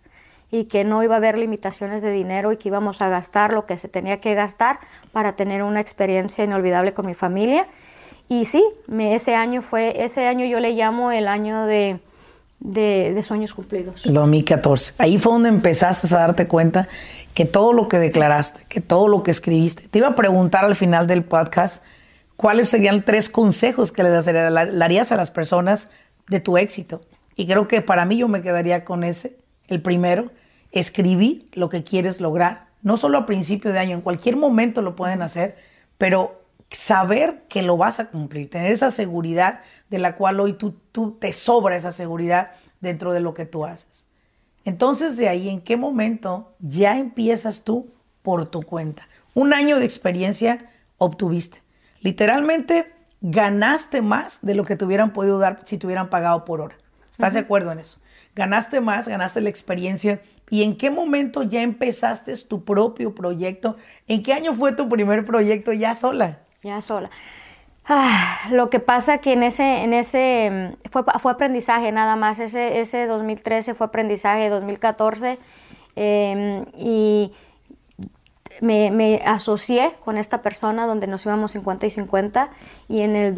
[0.57, 3.67] y que no iba a haber limitaciones de dinero y que íbamos a gastar lo
[3.67, 4.79] que se tenía que gastar
[5.11, 7.67] para tener una experiencia inolvidable con mi familia.
[8.29, 11.99] Y sí, me- ese año fue, ese año yo le llamo el año de,
[12.61, 14.07] de- de sueños cumplidos.
[14.07, 14.95] El 2014.
[14.99, 16.87] Ahí fue donde empezaste a darte cuenta
[17.35, 19.89] que todo lo que declaraste, que todo lo que escribiste.
[19.89, 21.83] Te iba a preguntar al final del podcast
[22.37, 25.91] cuáles serían tres consejos que le darías a las personas
[26.29, 27.01] de tu éxito.
[27.35, 29.37] Y creo que para mí yo me quedaría con ese.
[29.67, 30.31] El primero,
[30.75, 32.67] escribir lo que quieres lograr.
[32.83, 35.57] No solo a principio de año, en cualquier momento lo pueden hacer,
[35.97, 40.75] pero saber que lo vas a cumplir, tener esa seguridad de la cual hoy tú,
[40.93, 42.51] tú te sobra esa seguridad
[42.81, 44.07] dentro de lo que tú haces.
[44.65, 49.09] Entonces, de ahí, ¿en qué momento ya empiezas tú por tu cuenta?
[49.35, 51.63] Un año de experiencia obtuviste.
[52.01, 56.61] Literalmente, ganaste más de lo que te hubieran podido dar si te hubieran pagado por
[56.61, 56.77] hora.
[57.11, 57.99] ¿Estás de acuerdo en eso?
[58.35, 60.21] Ganaste más, ganaste la experiencia.
[60.51, 63.77] ¿Y en qué momento ya empezaste tu propio proyecto?
[64.09, 66.41] ¿En qué año fue tu primer proyecto ya sola?
[66.63, 67.11] Ya sola.
[67.87, 72.39] Ah, lo que pasa que en ese, en ese mm, fue, fue aprendizaje nada más,
[72.39, 75.39] ese, ese 2013 fue aprendizaje, 2014,
[75.95, 77.33] em, y
[78.63, 82.51] me, me, asocié con esta persona donde nos íbamos 50 y 50,
[82.89, 83.35] y en el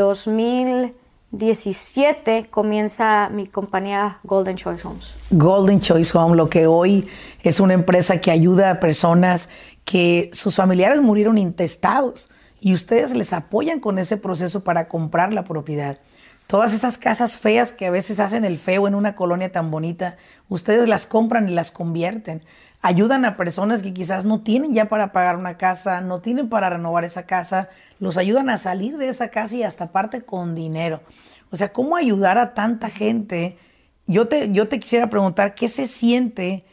[1.38, 5.10] 2017 comienza mi compañía Golden Choice Homes.
[5.30, 7.06] Golden Choice Home, lo que hoy
[7.42, 9.50] es una empresa que ayuda a personas
[9.84, 15.44] que sus familiares murieron intestados y ustedes les apoyan con ese proceso para comprar la
[15.44, 15.98] propiedad.
[16.46, 20.16] Todas esas casas feas que a veces hacen el feo en una colonia tan bonita,
[20.48, 22.42] ustedes las compran y las convierten.
[22.82, 26.70] Ayudan a personas que quizás no tienen ya para pagar una casa, no tienen para
[26.70, 27.68] renovar esa casa,
[27.98, 31.02] los ayudan a salir de esa casa y hasta parte con dinero.
[31.50, 33.58] O sea, ¿cómo ayudar a tanta gente?
[34.06, 36.64] Yo te, yo te quisiera preguntar, ¿qué se siente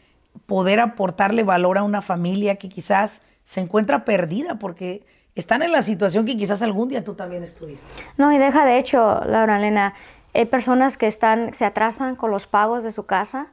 [0.45, 5.05] poder aportarle valor a una familia que quizás se encuentra perdida porque
[5.35, 7.87] están en la situación que quizás algún día tú también estuviste.
[8.17, 9.95] No, y deja de hecho, Laura Elena,
[10.33, 13.47] hay personas que están, se atrasan con los pagos de su casa,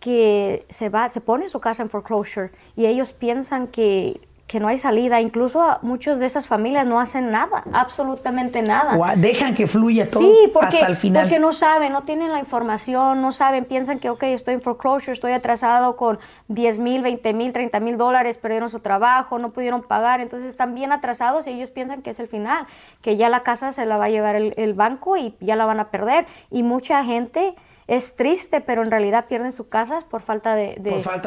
[0.00, 4.68] que se va, se pone su casa en foreclosure y ellos piensan que que no
[4.68, 5.20] hay salida.
[5.20, 9.16] Incluso muchos de esas familias no hacen nada, absolutamente nada.
[9.16, 10.22] dejan que fluya todo
[10.52, 11.24] porque, hasta el final.
[11.24, 15.12] porque no saben, no tienen la información, no saben, piensan que, ok, estoy en foreclosure,
[15.12, 16.18] estoy atrasado con
[16.48, 20.74] 10 mil, 20 mil, 30 mil dólares, perdieron su trabajo, no pudieron pagar, entonces están
[20.74, 22.66] bien atrasados y ellos piensan que es el final,
[23.02, 25.66] que ya la casa se la va a llevar el, el banco y ya la
[25.66, 26.26] van a perder.
[26.50, 27.54] Y mucha gente
[27.88, 30.74] es triste, pero en realidad pierden su casa por falta de,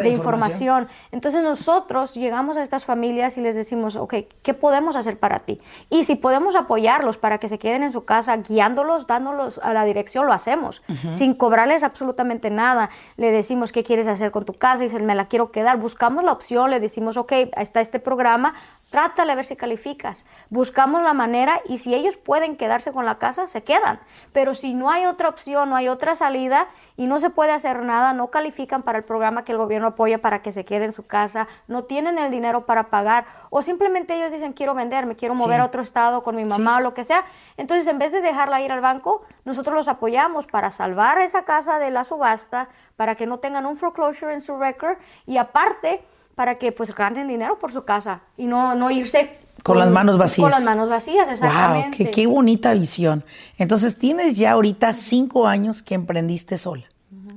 [0.05, 0.89] información.
[1.11, 5.61] Entonces nosotros llegamos a estas familias y les decimos, ok, ¿qué podemos hacer para ti?
[5.89, 9.85] Y si podemos apoyarlos para que se queden en su casa, guiándolos, dándolos a la
[9.85, 10.81] dirección, lo hacemos,
[11.11, 12.89] sin cobrarles absolutamente nada.
[13.15, 14.83] Le decimos, ¿qué quieres hacer con tu casa?
[14.83, 15.77] Dicen, me la quiero quedar.
[15.77, 18.53] Buscamos la opción, le decimos, ok, está este programa,
[18.89, 20.25] Trátale a ver si calificas.
[20.49, 23.99] Buscamos la manera y si ellos pueden quedarse con la casa, se quedan.
[24.33, 26.48] Pero si no hay otra opción, no hay otra salida
[26.97, 30.21] y no se puede hacer nada, no califican para el programa que el gobierno apoya
[30.21, 34.15] para que se quede en su casa, no tienen el dinero para pagar o simplemente
[34.15, 36.93] ellos dicen quiero vender, me quiero mover a otro estado con mi mamá o lo
[36.93, 37.25] que sea.
[37.57, 41.79] Entonces en vez de dejarla ir al banco, nosotros los apoyamos para salvar esa casa
[41.79, 46.03] de la subasta, para que no tengan un foreclosure en su record y aparte
[46.39, 49.29] para que pues ganen dinero por su casa y no, no irse
[49.61, 50.45] con, las manos vacías.
[50.45, 52.01] Con las manos vacías, exactamente.
[52.01, 53.25] Wow, qué, bonita visión.
[53.57, 56.85] Entonces tienes ya ahorita cinco años que emprendiste sola.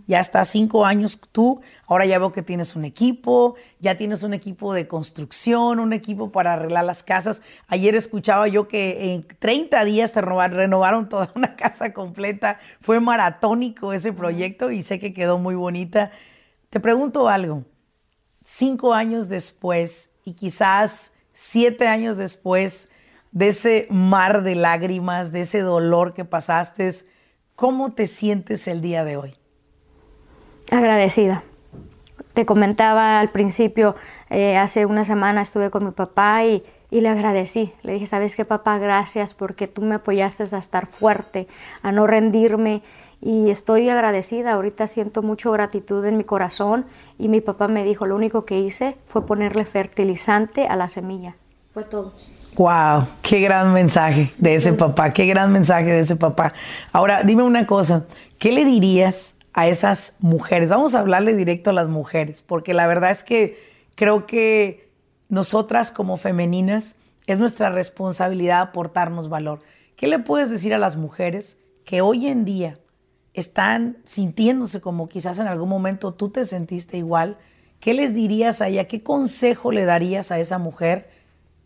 [0.07, 4.35] Ya está cinco años tú, ahora ya veo que tienes un equipo, ya tienes un
[4.35, 7.43] equipo de construcción, un equipo para arreglar las casas.
[7.67, 12.61] Ayer escuchaba yo que en 30 días te renovaron toda una casa completa.
[12.81, 16.13] Fue maratónico ese proyecto y sé que quedó muy bonita.
[16.71, 17.65] Te pregunto algo,
[18.45, 22.89] cinco años después y quizás siete años después
[23.33, 26.93] de ese mar de lágrimas, de ese dolor que pasaste,
[27.55, 29.35] ¿cómo te sientes el día de hoy?
[30.71, 31.43] Agradecida.
[32.35, 33.95] Te comentaba al principio,
[34.31, 37.73] eh, hace una semana estuve con mi papá y, y le agradecí.
[37.83, 38.79] Le dije, ¿sabes qué, papá?
[38.79, 41.49] Gracias porque tú me apoyaste a estar fuerte,
[41.83, 42.83] a no rendirme
[43.23, 44.53] y estoy agradecida.
[44.53, 46.87] Ahorita siento mucho gratitud en mi corazón
[47.19, 51.37] y mi papá me dijo, lo único que hice fue ponerle fertilizante a la semilla.
[51.73, 52.13] Fue todo.
[52.57, 56.53] Wow, qué gran mensaje de ese papá, qué gran mensaje de ese papá.
[56.91, 58.05] Ahora, dime una cosa,
[58.39, 60.69] ¿qué le dirías a esas mujeres?
[60.71, 63.59] Vamos a hablarle directo a las mujeres, porque la verdad es que
[63.95, 64.91] creo que
[65.31, 66.97] nosotras como femeninas
[67.27, 69.61] es nuestra responsabilidad aportarnos valor.
[69.97, 72.79] ¿Qué le puedes decir a las mujeres que hoy en día
[73.35, 77.39] están sintiéndose como quizás en algún momento tú te sentiste igual,
[77.81, 78.87] ¿qué les dirías a ella?
[78.89, 81.09] ¿Qué consejo le darías a esa mujer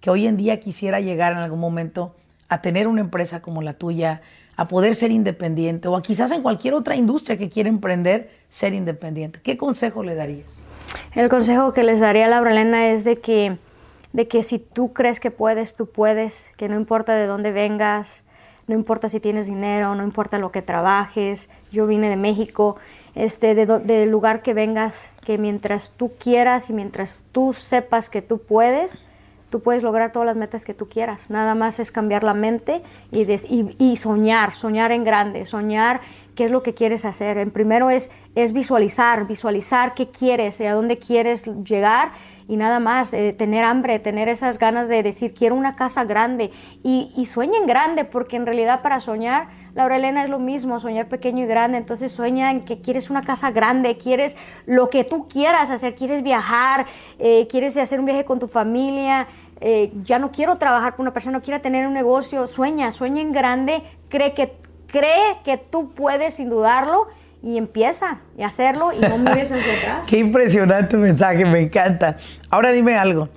[0.00, 2.14] que hoy en día quisiera llegar en algún momento
[2.48, 4.22] a tener una empresa como la tuya,
[4.56, 9.40] a poder ser independiente o quizás en cualquier otra industria que quiera emprender, ser independiente?
[9.42, 10.60] ¿Qué consejo le darías?
[11.14, 13.58] El consejo que les daría a Laura Elena es de que,
[14.12, 18.22] de que si tú crees que puedes, tú puedes, que no importa de dónde vengas,
[18.66, 22.76] no importa si tienes dinero, no importa lo que trabajes, yo vine de México,
[23.14, 28.38] este, del lugar que vengas, que mientras tú quieras y mientras tú sepas que tú
[28.38, 29.00] puedes,
[29.50, 31.30] tú puedes lograr todas las metas que tú quieras.
[31.30, 33.26] Nada más es cambiar la mente y,
[33.78, 36.00] y, soñar, soñar en grande, soñar
[36.34, 37.38] qué es lo que quieres hacer.
[37.38, 42.12] En primero es, es visualizar, visualizar qué quieres y a dónde quieres llegar
[42.48, 46.50] y nada más, eh, tener hambre, tener esas ganas de decir, quiero una casa grande
[46.82, 51.08] y, y sueñen grande, porque en realidad para soñar, Laura Elena es lo mismo, soñar
[51.08, 55.28] pequeño y grande, entonces sueña en que quieres una casa grande, quieres lo que tú
[55.28, 56.86] quieras hacer, quieres viajar,
[57.18, 59.26] eh, quieres hacer un viaje con tu familia,
[59.60, 63.22] eh, ya no quiero trabajar con una persona, no quiero tener un negocio, sueña, sueña
[63.22, 64.54] en grande, cree que,
[64.86, 67.08] cree que tú puedes sin dudarlo
[67.46, 70.08] y empieza a hacerlo y no mires hacia atrás.
[70.08, 72.16] Qué impresionante mensaje, me encanta.
[72.50, 73.28] Ahora dime algo.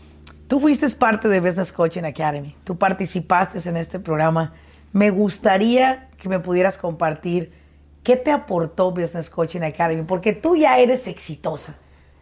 [0.47, 4.53] Tú fuiste parte de Business Coaching Academy, tú participaste en este programa.
[4.91, 7.53] Me gustaría que me pudieras compartir
[8.01, 11.75] qué te aportó Business Coaching Academy, porque tú ya eres exitosa.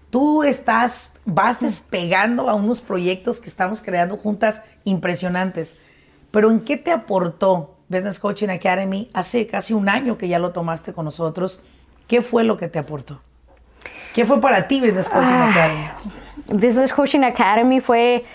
[0.09, 5.77] Tú estás, vas despegando a unos proyectos que estamos creando juntas impresionantes.
[6.31, 10.51] Pero ¿en qué te aportó Business Coaching Academy hace casi un año que ya lo
[10.51, 11.61] tomaste con nosotros?
[12.07, 13.19] ¿Qué fue lo que te aportó?
[14.13, 15.89] ¿Qué fue para ti Business Coaching Academy?
[16.47, 18.25] Business Coaching Academy fue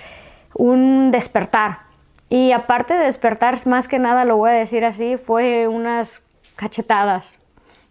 [0.54, 1.80] un despertar.
[2.28, 6.22] Y aparte de despertar, más que nada lo voy a decir así, fue unas
[6.56, 7.36] cachetadas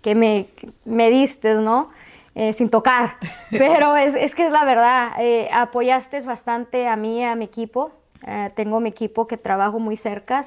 [0.01, 0.47] que me,
[0.85, 1.87] me diste, ¿no?
[2.33, 3.17] Eh, sin tocar.
[3.51, 7.91] Pero es, es, que es la verdad, eh, apoyaste bastante a mí, a mi equipo.
[8.25, 10.43] Eh, tengo mi equipo que trabajo muy cerca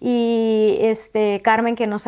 [0.00, 2.04] y este, Carmen que nos,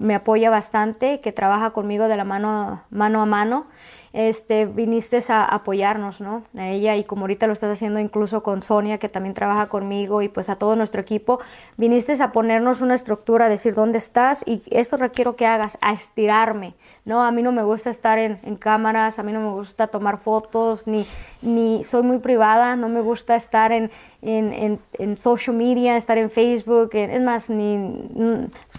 [0.00, 3.66] me apoya bastante, que trabaja conmigo de la mano, mano a mano.
[4.12, 6.42] Este, viniste a apoyarnos, ¿no?
[6.56, 10.22] A ella y como ahorita lo estás haciendo incluso con Sonia, que también trabaja conmigo
[10.22, 11.38] y pues a todo nuestro equipo,
[11.76, 15.92] viniste a ponernos una estructura, a decir dónde estás y esto requiero que hagas, a
[15.92, 16.74] estirarme,
[17.06, 17.24] ¿no?
[17.24, 20.18] A mí no me gusta estar en, en cámaras, a mí no me gusta tomar
[20.18, 21.06] fotos, ni,
[21.40, 23.92] ni soy muy privada, no me gusta estar en,
[24.22, 27.78] en, en, social media, estar en Facebook, es más, ni,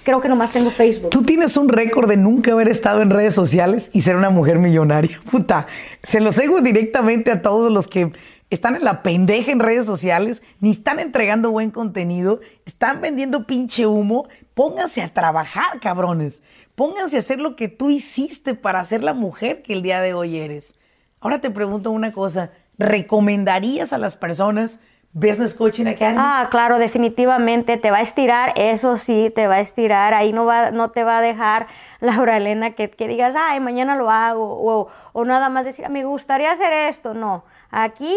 [0.04, 1.10] creo que nomás tengo Facebook.
[1.10, 4.60] Tú tienes un récord de nunca haber estado en redes sociales y ser una mujer
[4.60, 5.22] millonaria.
[5.32, 5.66] Puta,
[6.04, 8.12] se los digo directamente a todos los que
[8.50, 13.88] están en la pendeja en redes sociales, ni están entregando buen contenido, están vendiendo pinche
[13.88, 14.28] humo.
[14.54, 16.42] Pónganse a trabajar, cabrones.
[16.78, 20.14] Pónganse a hacer lo que tú hiciste para ser la mujer que el día de
[20.14, 20.78] hoy eres.
[21.20, 24.80] Ahora te pregunto una cosa, ¿recomendarías a las personas
[25.12, 26.20] Business Coaching Academy?
[26.22, 30.46] Ah, claro, definitivamente te va a estirar, eso sí, te va a estirar, ahí no,
[30.46, 31.66] va, no te va a dejar,
[32.00, 36.06] Laura Elena, que, que digas, ay, mañana lo hago, o, o nada más decir, me
[36.06, 38.16] gustaría hacer esto, no, aquí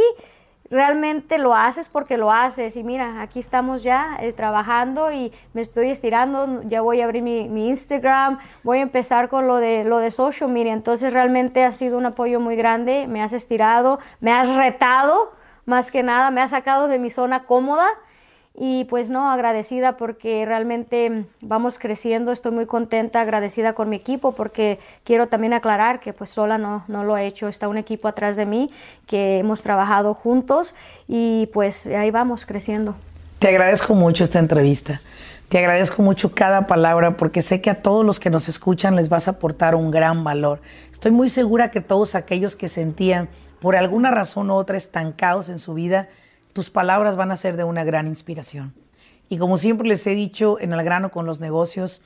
[0.71, 2.77] realmente lo haces porque lo haces.
[2.77, 7.23] Y mira, aquí estamos ya eh, trabajando y me estoy estirando, ya voy a abrir
[7.23, 11.73] mi, Instagram, voy a empezar con lo de, lo de social media, entonces realmente ha
[11.73, 15.33] sido un apoyo muy grande, me has estirado, me has retado,
[15.66, 17.87] más que nada, me has sacado de mi zona cómoda
[18.55, 24.32] y pues no, agradecida porque realmente vamos creciendo, estoy muy contenta, agradecida con mi equipo
[24.32, 28.09] porque quiero también aclarar que pues sola no, no lo he hecho, está un equipo
[28.09, 28.70] atrás de mí
[29.07, 30.74] que hemos trabajado juntos
[31.07, 32.96] y pues ahí vamos creciendo.
[33.38, 35.01] Te agradezco mucho esta entrevista.
[35.48, 39.09] Te agradezco mucho cada palabra porque sé que a todos los que nos escuchan les
[39.09, 40.61] vas a aportar un gran valor.
[40.92, 43.28] Estoy muy segura que todos aquellos que sentían
[43.61, 46.09] por alguna razón u otra estancados en su vida,
[46.53, 48.74] tus palabras van a ser de una gran inspiración.
[49.28, 52.03] Y como siempre les he dicho en el grano con los negocios,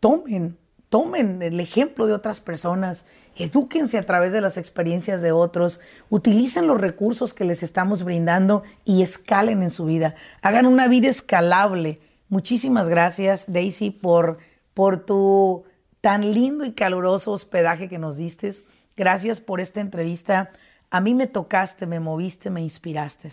[0.00, 0.56] tomen,
[0.88, 3.04] tomen el ejemplo de otras personas,
[3.36, 8.62] edúquense a través de las experiencias de otros, utilicen los recursos que les estamos brindando
[8.84, 10.14] y escalen en su vida.
[10.40, 12.00] Hagan una vida escalable.
[12.30, 14.38] Muchísimas gracias, Daisy, por,
[14.72, 15.64] por tu
[16.00, 18.50] tan lindo y caluroso hospedaje que nos diste.
[18.96, 20.50] Gracias por esta entrevista.
[20.90, 23.30] A mí me tocaste, me moviste, me inspiraste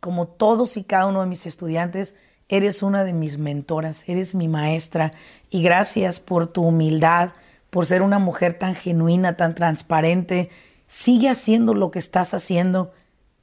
[0.00, 2.14] como todos y cada uno de mis estudiantes,
[2.48, 5.12] eres una de mis mentoras, eres mi maestra
[5.50, 7.30] y gracias por tu humildad,
[7.70, 10.50] por ser una mujer tan genuina, tan transparente.
[10.86, 12.92] Sigue haciendo lo que estás haciendo,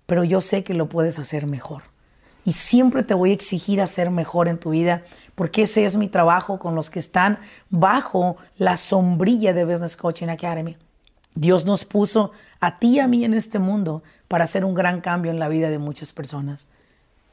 [0.06, 1.84] pero yo sé que lo puedes hacer mejor.
[2.44, 5.04] Y siempre te voy a exigir hacer mejor en tu vida,
[5.36, 7.40] porque ese es mi trabajo con los que están
[7.70, 10.78] bajo la sombrilla de Business Coaching Academy.
[11.40, 15.02] Dios nos puso a ti y a mí en este mundo para hacer un gran
[15.02, 16.68] cambio en la vida de muchas personas.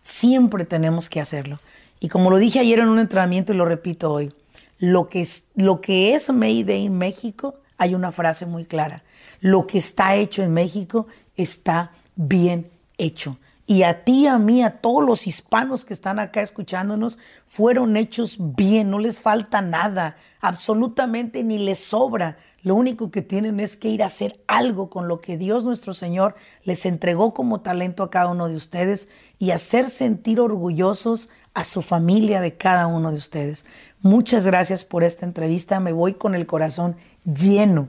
[0.02, 1.59] Siempre tenemos que hacerlo.
[2.00, 4.34] Y como lo dije ayer en un entrenamiento y lo repito hoy,
[4.78, 9.02] lo que es, lo que es Made in México, hay una frase muy clara.
[9.40, 13.38] Lo que está hecho en México está bien hecho.
[13.66, 18.36] Y a ti, a mí, a todos los hispanos que están acá escuchándonos, fueron hechos
[18.38, 22.36] bien, no les falta nada, absolutamente ni les sobra.
[22.62, 25.94] Lo único que tienen es que ir a hacer algo con lo que Dios nuestro
[25.94, 29.08] Señor les entregó como talento a cada uno de ustedes
[29.38, 33.64] y hacer sentir orgullosos a su familia de cada uno de ustedes.
[34.02, 37.88] Muchas gracias por esta entrevista, me voy con el corazón lleno.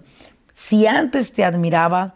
[0.53, 2.15] Si antes te admiraba,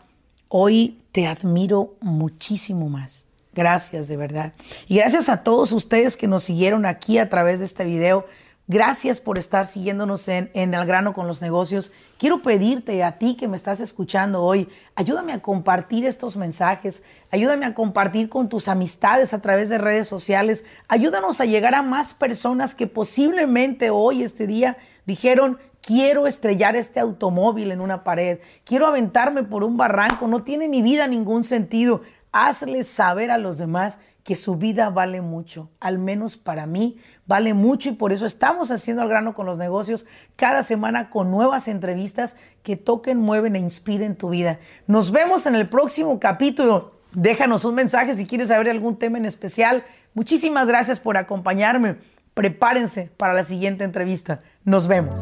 [0.51, 3.28] Hoy te admiro muchísimo más.
[3.59, 4.53] Gracias de verdad.
[4.87, 8.25] Y gracias a todos ustedes que nos siguieron aquí a través de este video.
[8.69, 11.91] Gracias por estar siguiéndonos en, en El grano con los negocios.
[12.17, 17.65] Quiero pedirte a ti que me estás escuchando hoy, ayúdame a compartir estos mensajes, ayúdame
[17.65, 22.13] a compartir con tus amistades a través de redes sociales, ayúdanos a llegar a más
[22.13, 28.87] personas que posiblemente hoy, este día, dijeron, quiero estrellar este automóvil en una pared, quiero
[28.87, 32.03] aventarme por un barranco, no tiene mi vida ningún sentido.
[32.31, 37.53] Hazles saber a los demás que su vida vale mucho, al menos para mí vale
[37.53, 40.05] mucho y por eso estamos haciendo al grano con los negocios
[40.35, 44.59] cada semana con nuevas entrevistas que toquen, mueven e inspiren tu vida.
[44.85, 46.91] Nos vemos en el próximo capítulo.
[47.13, 49.83] Déjanos un mensaje si quieres saber algún tema en especial.
[50.13, 51.95] Muchísimas gracias por acompañarme.
[52.35, 54.41] Prepárense para la siguiente entrevista.
[54.63, 55.21] Nos vemos.